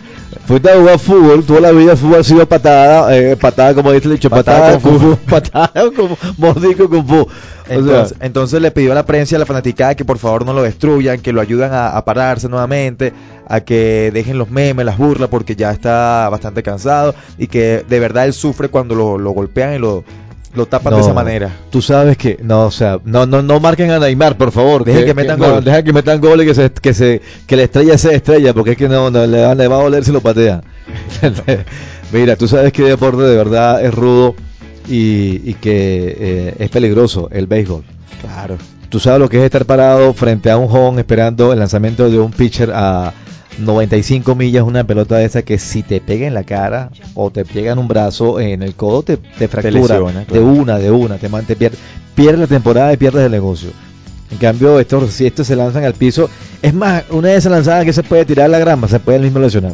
[0.46, 1.44] fuiste a jugar fútbol.
[1.44, 4.80] Toda la vida fútbol ha sido patada, eh, patada como dice el dicho, Patada patada,
[4.80, 7.06] con patada como mordisco con
[7.68, 10.52] Entonces, sea, entonces le pidió a la prensa a la fanaticada que por favor no
[10.52, 13.12] lo destruyan, que lo ayuden a, a pararse nuevamente,
[13.48, 18.00] a que dejen los memes, las burlas, porque ya está bastante cansado y que de
[18.00, 20.04] verdad él sufre cuando lo, lo golpean y lo,
[20.54, 21.56] lo tapan de no, esa manera.
[21.70, 24.84] Tú sabes que, no, o sea, no, no, no marquen a Neymar, por favor.
[24.84, 25.64] Dejen que metan no, gol.
[25.64, 28.72] Dejen que metan gol y que, se, que, se, que la estrella sea estrella, porque
[28.72, 30.62] es que no, no, le, va, le va a doler si lo patea.
[32.12, 34.34] Mira, tú sabes que deporte de verdad es rudo
[34.88, 37.84] y, y que eh, es peligroso, el béisbol.
[38.20, 38.56] Claro.
[38.88, 42.18] Tú sabes lo que es estar parado frente a un home esperando el lanzamiento de
[42.18, 43.12] un pitcher a
[43.58, 47.44] 95 millas, una pelota de esa que si te pega en la cara o te
[47.44, 51.18] pega en un brazo, en el codo, te, te fractura lesiona, de una, de una,
[51.18, 51.74] te, te pier-
[52.14, 53.70] pierdes la temporada y pierdes el negocio.
[54.30, 56.30] En cambio, estos, si estos se lanzan al piso,
[56.62, 59.18] es más, una de esas lanzadas que se puede tirar a la grama, se puede
[59.18, 59.72] el mismo lesionar.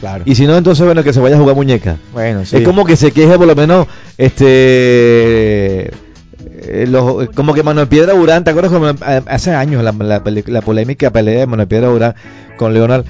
[0.00, 0.22] Claro.
[0.24, 1.96] Y si no, entonces, bueno, que se vaya a jugar muñeca.
[2.12, 2.56] bueno, sí.
[2.56, 5.90] Es como que se queje por lo menos, este,
[6.62, 10.22] eh, los- como que Manuel Piedra Durán, ¿te acuerdas como eh, hace años la, la,
[10.46, 12.14] la polémica pelea de Manuel Piedra Durán
[12.56, 13.04] con Leonard,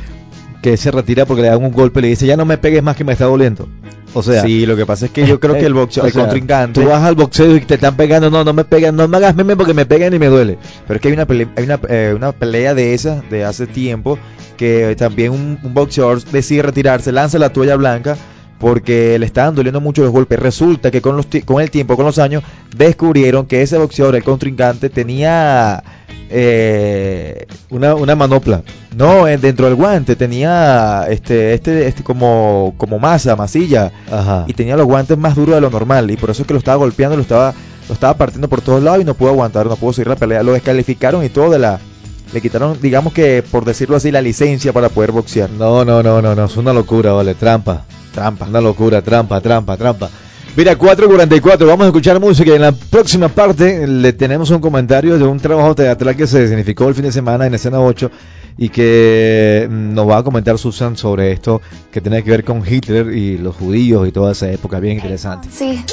[0.62, 2.82] que se retira porque le dan un golpe y le dice, ya no me pegues
[2.82, 3.68] más que me está doliendo.
[4.12, 6.22] O sea, sí, lo que pasa es que yo creo que el boxeo, el sea,
[6.22, 9.16] contrincante, Tú vas al boxeo y te están pegando, no, no me pegan, no me
[9.18, 10.58] hagas meme porque me pegan y me duele.
[10.86, 13.66] pero es que hay una pelea, hay una, eh, una pelea de esas de hace
[13.68, 14.18] tiempo
[14.56, 18.16] que también un, un boxeador decide retirarse, lanza la toalla blanca
[18.60, 20.38] porque le estaban doliendo mucho los golpes.
[20.38, 22.44] Resulta que con, los con el tiempo, con los años,
[22.76, 25.82] descubrieron que ese boxeador, el contrincante, tenía
[26.28, 28.62] eh, una, una manopla.
[28.94, 33.92] No, eh, dentro del guante tenía este, este, este como, como masa, masilla.
[34.12, 34.44] Ajá.
[34.46, 36.10] Y tenía los guantes más duros de lo normal.
[36.10, 37.54] Y por eso es que lo estaba golpeando, lo estaba,
[37.88, 40.42] lo estaba partiendo por todos lados y no pudo aguantar, no pudo seguir la pelea.
[40.42, 41.80] Lo descalificaron y todo de la.
[42.32, 45.50] Le quitaron, digamos que, por decirlo así, la licencia para poder boxear.
[45.50, 47.84] No, no, no, no, no, es una locura, vale, trampa.
[48.14, 48.46] Trampa.
[48.46, 50.10] Una locura, trampa, trampa, trampa.
[50.56, 55.16] Mira, 4.44, vamos a escuchar música y en la próxima parte le tenemos un comentario
[55.16, 58.10] de un trabajo teatral que se significó el fin de semana en escena 8
[58.58, 61.62] y que mm, nos va a comentar Susan sobre esto
[61.92, 65.48] que tiene que ver con Hitler y los judíos y toda esa época, bien interesante.
[65.52, 65.84] Sí.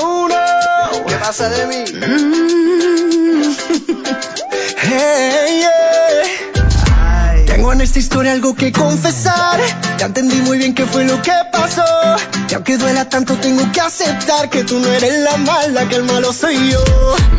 [0.00, 1.84] Oh no, ¿qué pasa de mí?
[4.90, 7.44] Hey, yeah.
[7.44, 9.60] Tengo en esta historia algo que confesar.
[9.98, 11.84] Ya entendí muy bien qué fue lo que pasó.
[12.48, 16.04] Y aunque duela tanto, tengo que aceptar que tú no eres la mala, que el
[16.04, 16.82] malo soy yo.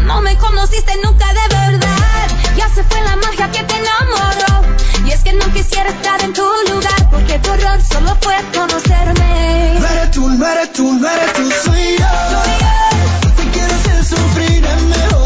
[0.05, 2.27] No me conociste nunca de verdad.
[2.55, 5.07] Ya se fue la magia que te enamoró.
[5.07, 7.09] Y es que no quisiera estar en tu lugar.
[7.09, 9.79] Porque tu error solo fue conocerme.
[9.79, 12.05] No eres tú, no eres tú, no eres tú, soy yo.
[13.23, 15.18] No te quiero hacer sufrir, es mejor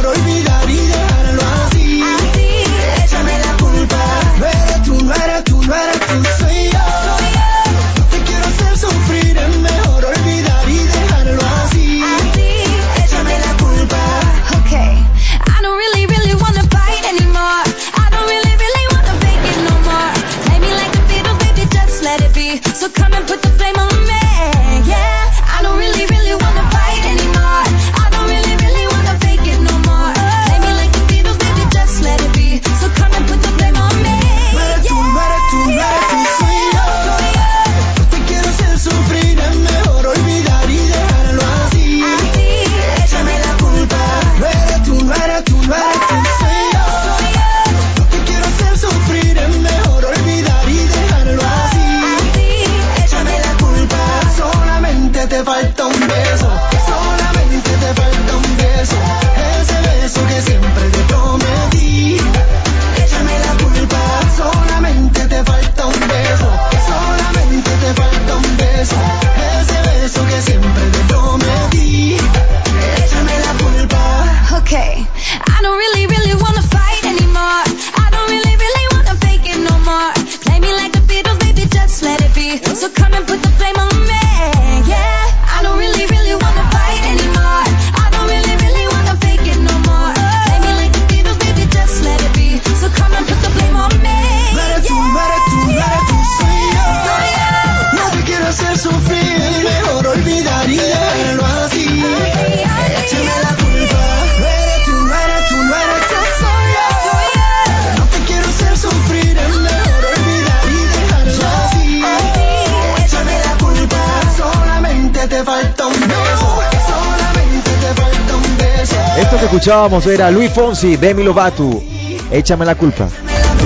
[119.44, 121.84] que escuchábamos era Luis Fonsi, Demi Lovato.
[122.32, 123.10] Échame la culpa.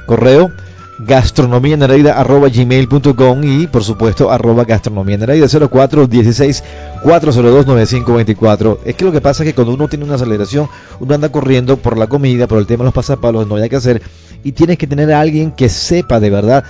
[0.05, 0.51] correo
[0.99, 6.63] gastronomía en Heredia, arroba gmail.com y por supuesto arroba gastronomía en Heredia 0416
[6.94, 10.67] 402 9524 es que lo que pasa es que cuando uno tiene una aceleración
[10.99, 13.75] uno anda corriendo por la comida por el tema de los pasapalos no hay que
[13.75, 14.01] hacer
[14.43, 16.63] y tienes que tener a alguien que sepa de verdad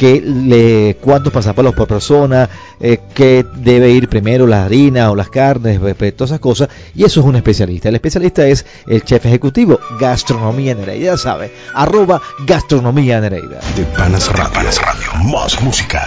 [0.00, 2.48] que le, cuántos pasapalos por persona,
[2.80, 7.04] eh, que debe ir primero las harinas o las carnes, eh, todas esas cosas, y
[7.04, 7.90] eso es un especialista.
[7.90, 13.60] El especialista es el chef ejecutivo, Gastronomía Nereida, ya sabe, arroba Gastronomía Nereida.
[13.76, 14.70] De Panas Radio.
[14.80, 15.30] Radio.
[15.30, 16.00] Más música.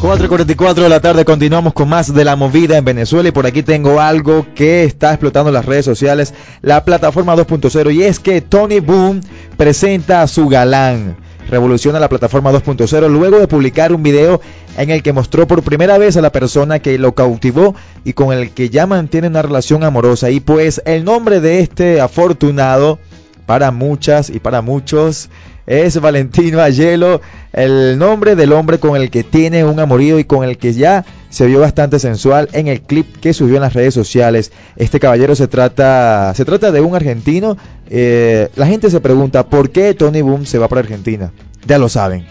[0.00, 3.62] 4.44 de la tarde continuamos con más de la movida en Venezuela y por aquí
[3.62, 8.80] tengo algo que está explotando las redes sociales, la plataforma 2.0 y es que Tony
[8.80, 9.22] Boom
[9.56, 11.16] presenta a su galán.
[11.48, 14.40] Revoluciona la plataforma 2.0 luego de publicar un video
[14.76, 17.74] en el que mostró por primera vez a la persona que lo cautivó
[18.04, 20.28] y con el que ya mantiene una relación amorosa.
[20.30, 22.98] Y pues el nombre de este afortunado
[23.46, 25.30] para muchas y para muchos
[25.66, 27.20] es Valentino Ayelo,
[27.52, 31.04] el nombre del hombre con el que tiene un amorío y con el que ya
[31.28, 34.52] se vio bastante sensual en el clip que subió en las redes sociales.
[34.76, 37.56] Este caballero se trata, se trata de un argentino.
[37.90, 41.32] Eh, la gente se pregunta por qué Tony Boom se va para Argentina.
[41.66, 42.26] Ya lo saben,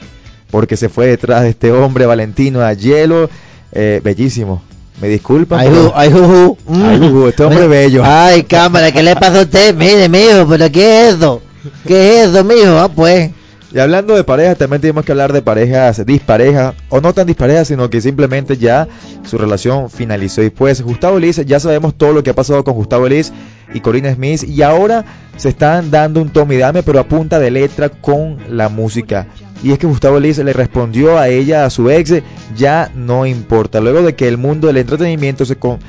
[0.50, 3.30] porque se fue detrás de este hombre Valentino Ayelo,
[3.74, 4.62] eh, bellísimo.
[5.02, 5.60] Me disculpan.
[5.60, 6.58] Ay, pero- ay, juju.
[6.70, 8.02] Ay, juju, este hombre bello.
[8.06, 9.76] Ay, cámara, ¿qué le pasa a usted?
[9.76, 11.42] Mire, mijo, pero ¿qué es eso?
[11.88, 12.78] ¿Qué es eso, mijo?
[12.80, 13.32] Ah, pues.
[13.74, 17.68] Y hablando de parejas, también tenemos que hablar de parejas disparejas, o no tan disparejas,
[17.68, 18.88] sino que simplemente ya
[19.26, 20.42] su relación finalizó.
[20.44, 23.34] Y pues Gustavo Liz, ya sabemos todo lo que ha pasado con Gustavo Liz
[23.74, 25.04] y Corina Smith, y ahora
[25.36, 29.28] se están dando un tome y dame, pero a punta de letra con la música.
[29.62, 32.14] Y es que Gustavo Liz le respondió a ella, a su ex,
[32.56, 33.82] ya no importa.
[33.82, 35.80] Luego de que el mundo del entretenimiento se con-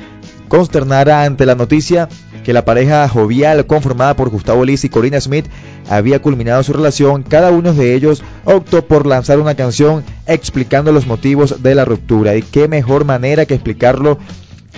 [0.48, 2.08] consternara ante la noticia
[2.46, 5.46] que la pareja jovial conformada por Gustavo Liz y Corina Smith
[5.90, 11.08] había culminado su relación, cada uno de ellos optó por lanzar una canción explicando los
[11.08, 12.36] motivos de la ruptura.
[12.36, 14.18] Y qué mejor manera que explicarlo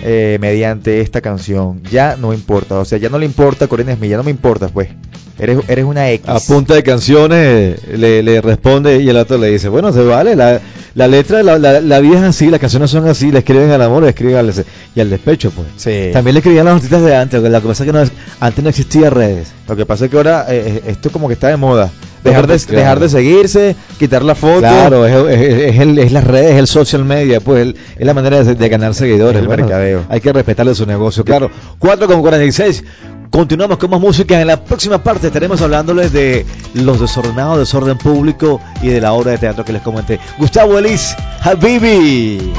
[0.03, 1.81] eh, mediante esta canción.
[1.91, 4.67] Ya no importa, o sea, ya no le importa Corina Smith, ya no me importa,
[4.69, 4.89] pues.
[5.37, 6.27] Eres, eres una X.
[6.27, 10.35] A punta de canciones le, le responde y el otro le dice, bueno, se vale,
[10.35, 10.59] la,
[10.95, 13.81] la letra, la, la, la vida es así, las canciones son así, le escriben al
[13.81, 14.53] amor, le escriben al,
[14.95, 15.67] y al despecho, pues.
[15.77, 16.09] Sí.
[16.11, 18.61] También le escribían los artistas de antes, lo que pasa es que no, es- antes
[18.63, 19.53] no existía redes.
[19.67, 21.89] Lo que pasa es que ahora eh, eh, esto como que está de moda.
[22.23, 22.79] Dejar de, claro.
[22.79, 24.59] dejar de seguirse, quitar la foto.
[24.59, 28.05] Claro, es, es, es el- es las redes, es el social media, pues el- es
[28.05, 29.41] la manera de, de ganar seguidores.
[29.41, 30.03] El mercadeo.
[30.09, 31.49] Hay que respetarle su negocio, claro.
[31.79, 32.83] 4 con 46.
[33.31, 34.41] Continuamos con más música.
[34.41, 39.31] En la próxima parte estaremos hablándoles de los desordenados, desorden público y de la obra
[39.31, 40.19] de teatro que les comenté.
[40.39, 42.51] Gustavo Elis, Habibi.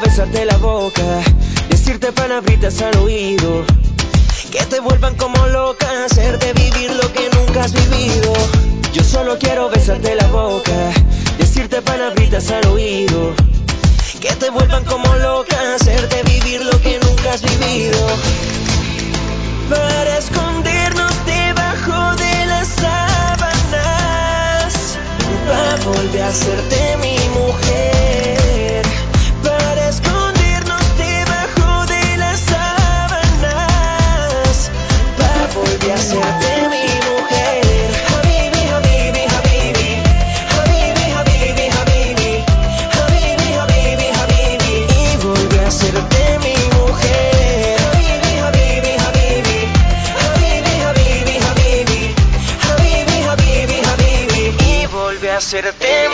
[0.00, 1.02] Besarte la boca,
[1.68, 3.64] decirte palabritas al oído,
[4.50, 8.32] que te vuelvan como loca, hacerte vivir lo que nunca has vivido.
[8.92, 10.72] Yo solo quiero besarte la boca,
[11.38, 13.34] decirte palabritas al oído,
[14.20, 17.98] que te vuelvan como loca, hacerte vivir lo que nunca has vivido.
[19.68, 23.38] Para escondernos debajo de las sábanas,
[25.46, 27.99] para volver a hacerte mi mujer.
[55.50, 56.09] terceira tem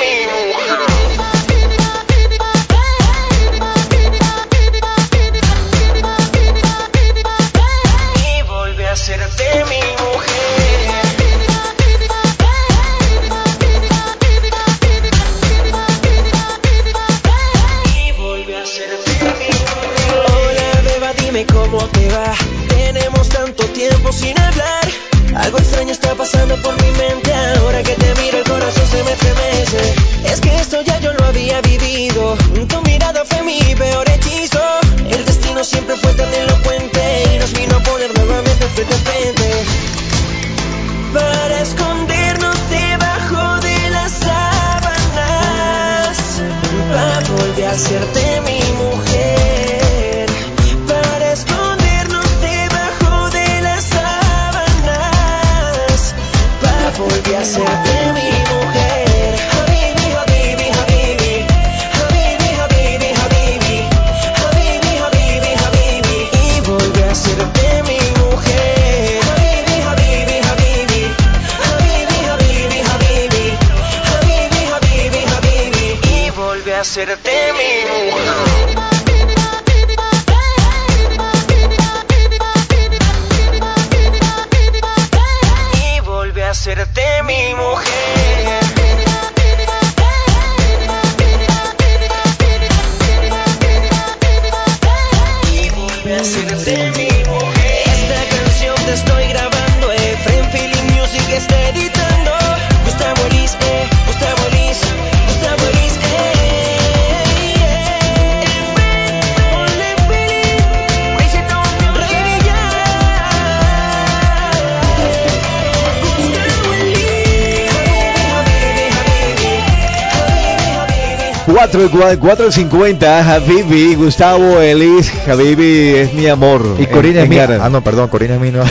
[121.57, 126.61] 4 4.50, Habibi, Gustavo Elis, Habibi es mi amor.
[126.79, 127.37] Y Corina En- es mi...
[127.37, 127.61] en árabe.
[127.63, 128.51] Ah, no, perdón, Corina es mi...
[128.51, 128.63] no.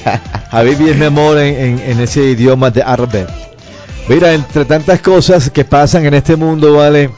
[0.50, 3.26] Habibi es mi amor en, ese idioma de árabe.
[4.10, 7.08] Mira, entre tantas cosas que pasan en este mundo, ¿vale?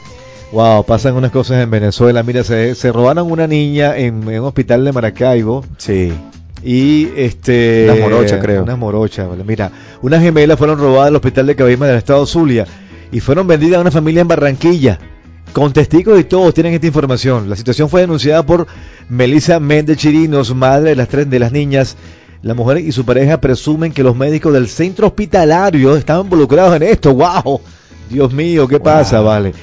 [0.53, 2.23] Wow, pasan unas cosas en Venezuela.
[2.23, 5.65] Mira, se, se robaron una niña en, en un hospital de Maracaibo.
[5.77, 6.13] Sí.
[6.63, 7.83] Y este.
[7.91, 8.63] Unas morochas, creo.
[8.63, 9.43] Unas morochas, ¿vale?
[9.43, 9.71] Mira,
[10.01, 12.65] unas gemelas fueron robadas al hospital de Cabima del estado Zulia
[13.11, 14.97] y fueron vendidas a una familia en Barranquilla.
[15.53, 17.49] Con testigos y todos tienen esta información.
[17.49, 18.67] La situación fue denunciada por
[19.09, 21.97] Melissa Méndez Chirinos, madre de las tres de las niñas.
[22.43, 26.83] La mujer y su pareja presumen que los médicos del centro hospitalario estaban involucrados en
[26.83, 27.13] esto.
[27.13, 27.61] ¡Wow!
[28.09, 29.53] Dios mío, ¿qué pasa, vale?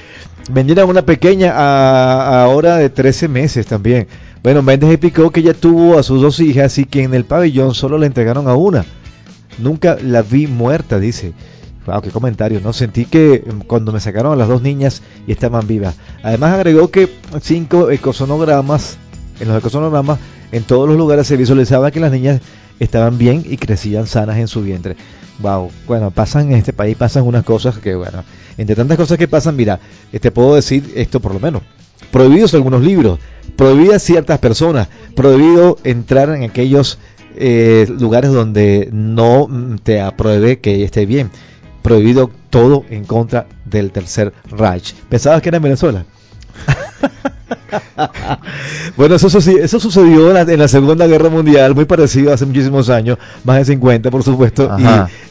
[0.51, 4.07] Vendieron una pequeña a, ahora de 13 meses también.
[4.43, 7.73] Bueno, Méndez explicó que ella tuvo a sus dos hijas y que en el pabellón
[7.73, 8.85] solo le entregaron a una.
[9.57, 11.33] Nunca la vi muerta, dice.
[11.85, 12.73] Wow, qué comentario, ¿no?
[12.73, 15.95] Sentí que mm, cuando me sacaron a las dos niñas y estaban vivas.
[16.23, 17.09] Además agregó que
[17.41, 18.97] cinco ecosonogramas,
[19.39, 20.19] en los ecosonogramas,
[20.51, 22.41] en todos los lugares se visualizaba que las niñas
[22.79, 24.95] estaban bien y crecían sanas en su vientre.
[25.39, 28.23] Wow, bueno, pasan en este país, pasan unas cosas que, bueno,
[28.57, 29.79] entre tantas cosas que pasan, mira,
[30.13, 31.61] eh, te puedo decir esto por lo menos.
[32.11, 33.19] Prohibidos algunos libros,
[33.57, 36.99] prohibidas ciertas personas, prohibido entrar en aquellos
[37.35, 41.31] eh, lugares donde no mm, te apruebe que esté bien.
[41.85, 44.95] Prohibido todo en contra del tercer Reich.
[45.07, 46.03] ¿Pensabas que era en Venezuela?
[48.97, 52.89] bueno, eso, eso sucedió en la, en la Segunda Guerra Mundial, muy parecido hace muchísimos
[52.89, 54.75] años, más de 50 por supuesto,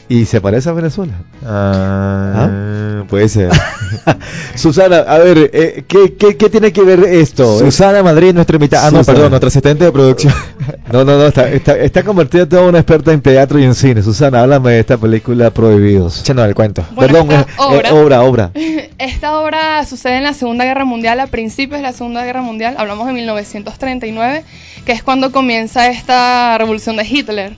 [0.09, 1.13] y, y se parece a Venezuela.
[1.45, 3.49] Ah, puede ser.
[4.55, 7.59] Susana, a ver, eh, ¿qué, qué, qué tiene que ver esto?
[7.59, 8.81] Susana Madrid, nuestra mitad.
[8.85, 9.15] Ah, no, Susana.
[9.15, 10.33] perdón, nuestra asistente de producción.
[10.91, 13.73] No, no, no, está, está, está convertida en toda una experta en teatro y en
[13.73, 14.03] cine.
[14.03, 16.19] Susana, háblame de esta película Prohibidos.
[16.21, 16.83] Echando el cuento.
[16.91, 18.51] Bueno, Perdón, esta eh, eh, obra- obra, obra.
[18.99, 22.75] Esta obra sucede en la Segunda Guerra Mundial, a principios de la Segunda Guerra Mundial,
[22.77, 24.43] hablamos de 1939,
[24.85, 27.55] que es cuando comienza esta revolución de Hitler.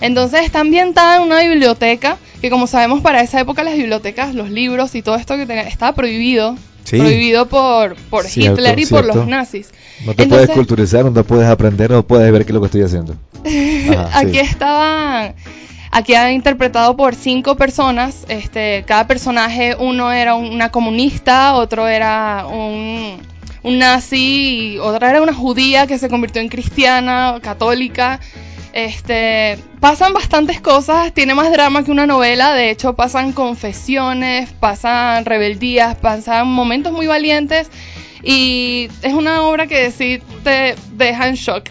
[0.00, 4.48] Entonces está ambientada en una biblioteca, que como sabemos para esa época las bibliotecas, los
[4.50, 6.96] libros y todo esto que tenía, estaba prohibido, Sí.
[6.98, 9.18] prohibido por, por Cierto, Hitler y por cierto.
[9.18, 9.68] los nazis.
[10.06, 12.60] No te Entonces- puedes culturizar, no te puedes aprender, no puedes ver qué es lo
[12.60, 13.14] que estoy haciendo.
[13.90, 14.38] Ajá, aquí sí.
[14.38, 15.34] estaban
[15.92, 21.88] aquí ha interpretado por cinco personas este cada personaje uno era un- una comunista otro
[21.88, 23.18] era un
[23.62, 28.20] un nazi y otra era una judía que se convirtió en cristiana católica.
[28.72, 35.24] Este pasan bastantes cosas tiene más drama que una novela de hecho pasan confesiones pasan
[35.24, 37.68] rebeldías pasan momentos muy valientes
[38.22, 41.64] y es una obra que sí te deja en shock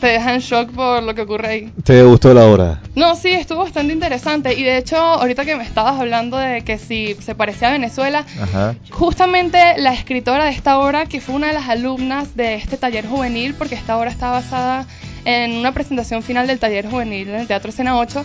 [0.00, 1.72] te deja en shock por lo que ocurre ahí.
[1.84, 2.80] ¿Te gustó la obra?
[2.94, 4.54] No, sí, estuvo bastante interesante.
[4.54, 8.24] Y de hecho, ahorita que me estabas hablando de que si se parecía a Venezuela,
[8.40, 8.74] Ajá.
[8.90, 13.06] justamente la escritora de esta obra, que fue una de las alumnas de este taller
[13.06, 14.86] juvenil, porque esta obra está basada
[15.24, 18.24] en una presentación final del taller juvenil en el Teatro Escena 8,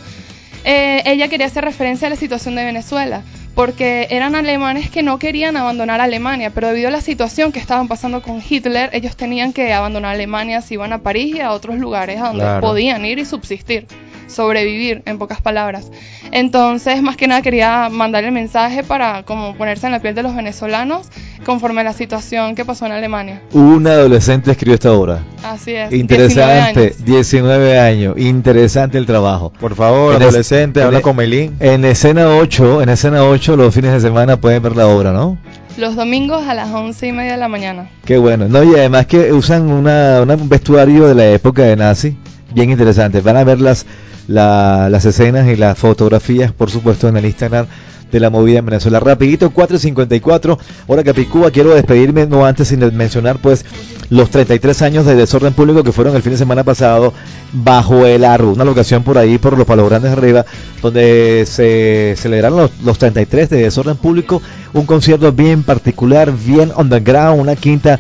[0.64, 3.24] eh, ella quería hacer referencia a la situación de Venezuela,
[3.56, 7.88] porque eran alemanes que no querían abandonar Alemania, pero debido a la situación que estaban
[7.88, 11.78] pasando con Hitler, ellos tenían que abandonar Alemania si iban a París y a otros
[11.78, 12.62] lugares a donde Claro.
[12.62, 13.88] podían ir y subsistir,
[14.28, 15.92] sobrevivir, en pocas palabras.
[16.32, 20.24] Entonces, más que nada quería mandar el mensaje para como ponerse en la piel de
[20.24, 21.10] los venezolanos
[21.46, 23.42] conforme a la situación que pasó en Alemania.
[23.54, 25.24] Una adolescente escribió esta obra.
[25.44, 25.90] Así es.
[25.90, 27.06] 19 Interesante, años.
[27.06, 28.14] 19 años.
[28.18, 29.52] Interesante el trabajo.
[29.60, 31.56] Por favor, En es- adolescente, en habla con Melín.
[31.60, 35.38] En escena 8, en escena 8 los fines de semana pueden ver la obra, ¿no?
[35.78, 37.90] Los domingos a las once y media de la mañana.
[38.06, 38.48] Qué bueno.
[38.50, 42.18] No, y además que usan una, una- un vestuario de la época de nazi,
[42.54, 43.22] bien interesante.
[43.22, 43.86] Van a ver las,
[44.28, 47.66] la- las escenas y las fotografías, por supuesto, en el Instagram
[48.12, 49.00] de la movida en Venezuela.
[49.00, 51.50] Rapidito, 4.54, hora Capicúa.
[51.50, 53.64] Quiero despedirme, no antes sin mencionar, pues,
[54.10, 57.14] los 33 años de desorden público que fueron el fin de semana pasado
[57.54, 60.46] bajo el árbol, una locación por ahí, por los Palos Grandes arriba,
[60.82, 64.42] donde se celebraron los, los 33 de desorden público,
[64.74, 67.98] un concierto bien particular, bien underground, una quinta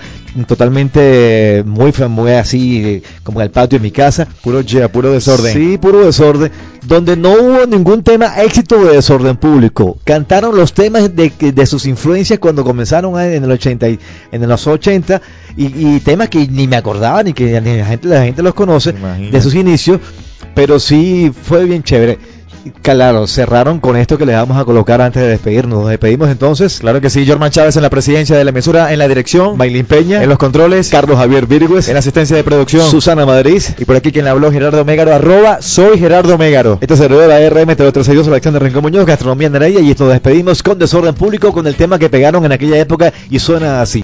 [0.47, 4.27] totalmente muy, fe- muy así, eh, como en el patio de mi casa.
[4.43, 5.53] Puro yeah, puro desorden.
[5.53, 6.51] Sí, puro desorden,
[6.85, 9.97] donde no hubo ningún tema éxito de desorden público.
[10.03, 13.99] Cantaron los temas de, que- de sus influencias cuando comenzaron en el 80 y-
[14.31, 15.21] en los 80
[15.57, 18.53] y, y temas que ni me acordaba ni que ni la gente la gente los
[18.53, 19.31] conoce Imagínate.
[19.31, 19.99] de sus inicios,
[20.55, 22.17] pero sí fue bien chévere.
[22.81, 25.81] Claro, cerraron con esto que les vamos a colocar antes de despedirnos.
[25.81, 26.79] Nos despedimos entonces.
[26.79, 29.85] Claro que sí, Jorman Chávez en la presidencia de la emisora, en la dirección, Maylin
[29.85, 33.61] Peña, en los controles, Carlos Javier Virgües, en asistencia de producción, Susana Madrid.
[33.77, 36.77] y por aquí quien le habló, Gerardo Mégaro, arroba, soy Gerardo Mégaro.
[36.81, 40.79] Esta servidor de la RM 362 Alexander Rincón Muñoz, Gastronomía Nereida y nos despedimos con
[40.79, 43.99] desorden público con el tema que pegaron en aquella época y suena así.